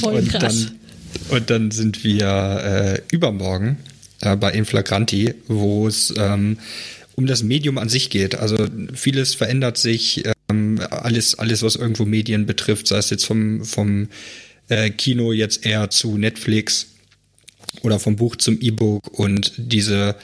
[0.00, 0.66] Voll und krass.
[0.66, 3.78] Dann, und dann sind wir äh, übermorgen
[4.22, 6.58] äh, bei Inflagranti, wo es ähm,
[7.14, 8.34] um das Medium an sich geht.
[8.34, 13.64] Also vieles verändert sich, ähm, alles, alles, was irgendwo Medien betrifft, sei es jetzt vom,
[13.64, 14.08] vom
[14.68, 16.88] äh, Kino jetzt eher zu Netflix
[17.82, 20.16] oder vom Buch zum E-Book und diese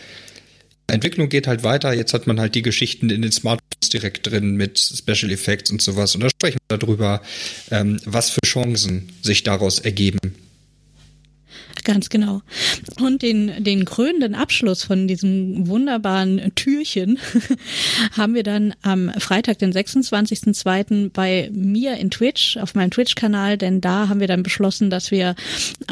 [0.86, 1.92] Entwicklung geht halt weiter.
[1.92, 5.80] Jetzt hat man halt die Geschichten in den Smartphones direkt drin mit Special Effects und
[5.80, 6.14] sowas.
[6.14, 7.22] Und da sprechen wir darüber,
[7.70, 10.18] ähm, was für Chancen sich daraus ergeben.
[11.84, 12.42] Ganz genau.
[13.00, 17.18] Und den, den krönenden Abschluss von diesem wunderbaren Türchen
[18.16, 21.10] haben wir dann am Freitag, den 26.02.
[21.12, 25.34] bei mir in Twitch, auf meinem Twitch-Kanal, denn da haben wir dann beschlossen, dass wir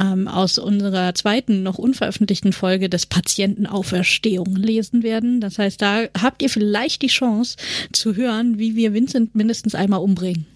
[0.01, 5.41] ähm, aus unserer zweiten, noch unveröffentlichten Folge des Patientenauferstehung lesen werden.
[5.41, 7.57] Das heißt, da habt ihr vielleicht die Chance
[7.93, 10.47] zu hören, wie wir Vincent mindestens einmal umbringen.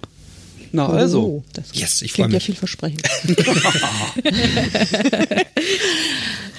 [0.74, 1.22] Na also.
[1.22, 3.08] Oh, das Yes, ich klingt ja vielversprechend.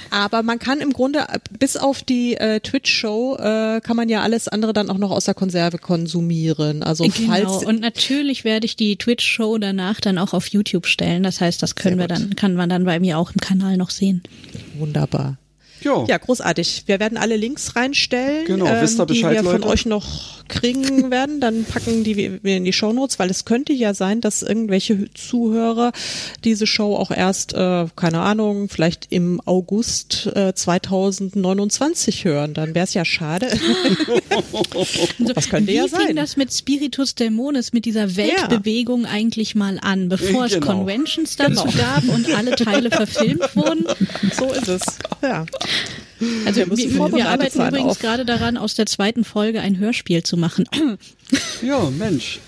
[0.10, 1.26] Aber man kann im Grunde
[1.60, 5.26] bis auf die äh, Twitch-Show äh, kann man ja alles andere dann auch noch aus
[5.26, 6.84] der Konserve konsumieren.
[6.84, 7.32] Also Genau.
[7.34, 11.24] falls Und natürlich werde ich die Twitch-Show danach dann auch auf YouTube stellen.
[11.24, 12.28] Das heißt, das können wir Sehr gut.
[12.30, 14.24] dann, kann man dann bei mir auch im Kanal noch sehen.
[14.78, 15.38] wunderbar.
[15.86, 16.04] Jo.
[16.10, 16.84] Ja, großartig.
[16.88, 19.68] Wir werden alle Links reinstellen, Genau, wisst ihr die Bescheid, wir von Leute?
[19.68, 21.40] euch noch kriegen werden.
[21.40, 25.92] Dann packen die wir in die Shownotes, weil es könnte ja sein, dass irgendwelche Zuhörer
[26.44, 32.54] diese Show auch erst, äh, keine Ahnung, vielleicht im August äh, 2029 hören.
[32.56, 33.48] Dann wäre es ja schade.
[35.20, 36.16] Das könnte Wie ja fing sein.
[36.16, 40.68] das mit Spiritus Dämonis, mit dieser Weltbewegung eigentlich mal an, bevor es Genau.
[40.68, 43.86] Conventions dazu gab und alle Teile verfilmt wurden?
[44.34, 44.82] so ist es.
[45.22, 45.46] Ja.
[46.46, 49.24] Also Wir wir, müssen wir, vorbereitet arbeiten sein übrigens auf- gerade daran, aus der zweiten
[49.26, 50.66] Folge ein Hörspiel zu machen,
[51.62, 52.40] Ja, Mensch.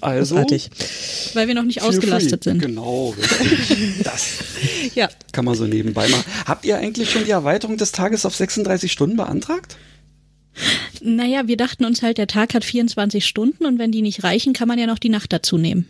[0.00, 0.36] Also.
[0.36, 0.70] Großartig.
[1.34, 2.50] weil wir noch nicht ausgelastet free.
[2.50, 2.60] sind.
[2.60, 4.02] Genau, richtig.
[4.04, 4.26] Das
[4.94, 5.08] Ja.
[5.32, 6.22] kann man so nebenbei machen.
[6.44, 9.76] Habt ihr eigentlich schon die Erweiterung des Tages auf 36 Stunden beantragt?
[11.00, 14.52] Naja, wir dachten uns halt, der Tag hat 24 Stunden und wenn die nicht reichen,
[14.52, 15.86] kann man ja noch die Nacht dazu nehmen.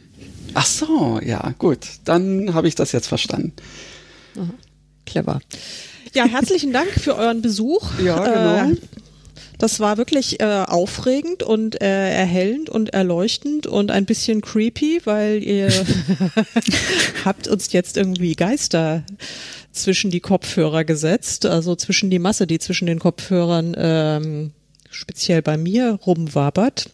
[0.54, 1.80] Ach so, ja, gut.
[2.04, 3.52] Dann habe ich das jetzt verstanden.
[5.06, 5.40] Clever.
[6.18, 7.92] Ja, herzlichen Dank für euren Besuch.
[8.04, 8.72] Ja, genau.
[8.72, 8.76] Äh,
[9.58, 15.44] das war wirklich äh, aufregend und äh, erhellend und erleuchtend und ein bisschen creepy, weil
[15.44, 15.68] ihr
[17.24, 19.04] habt uns jetzt irgendwie Geister
[19.70, 24.50] zwischen die Kopfhörer gesetzt, also zwischen die Masse, die zwischen den Kopfhörern ähm,
[24.90, 26.90] speziell bei mir rumwabert.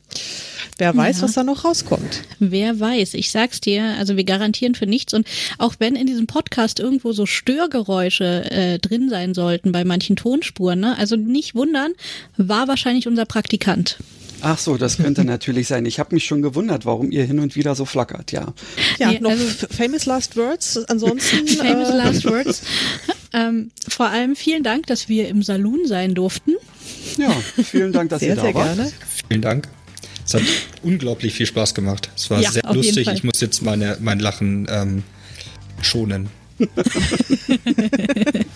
[0.78, 1.22] Wer weiß, Ja.
[1.24, 2.22] was da noch rauskommt.
[2.40, 5.26] Wer weiß, ich sag's dir, also wir garantieren für nichts und
[5.58, 10.80] auch wenn in diesem Podcast irgendwo so Störgeräusche äh, drin sein sollten bei manchen Tonspuren,
[10.80, 10.98] ne?
[10.98, 11.92] also nicht wundern,
[12.36, 13.98] war wahrscheinlich unser Praktikant.
[14.42, 15.86] Ach so, das könnte natürlich sein.
[15.86, 18.52] Ich habe mich schon gewundert, warum ihr hin und wieder so flackert, ja.
[18.98, 20.76] Ja, Nee, noch also- famous last words.
[20.88, 22.62] Ansonsten Famous äh, last words.
[23.32, 26.54] ähm, vor allem vielen Dank, dass wir im Saloon sein durften.
[27.16, 27.30] Ja,
[27.62, 28.76] vielen Dank, dass sehr, ihr da sehr wart.
[28.76, 28.92] gerne.
[29.28, 29.68] Vielen Dank.
[30.26, 30.42] Es hat
[30.82, 32.10] unglaublich viel Spaß gemacht.
[32.16, 33.08] Es war Ja, sehr lustig.
[33.08, 35.02] Ich muss jetzt meine, mein Lachen ähm,
[35.82, 36.28] schonen.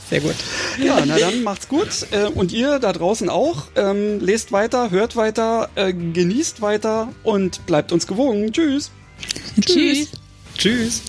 [0.09, 0.37] Sehr gut.
[0.83, 1.89] Ja, na dann macht's gut.
[2.13, 3.65] Äh, und ihr da draußen auch.
[3.75, 8.53] Ähm, lest weiter, hört weiter, äh, genießt weiter und bleibt uns gewogen.
[8.53, 8.93] Tschüss.
[9.61, 10.09] Tschüss.
[10.57, 11.03] Tschüss.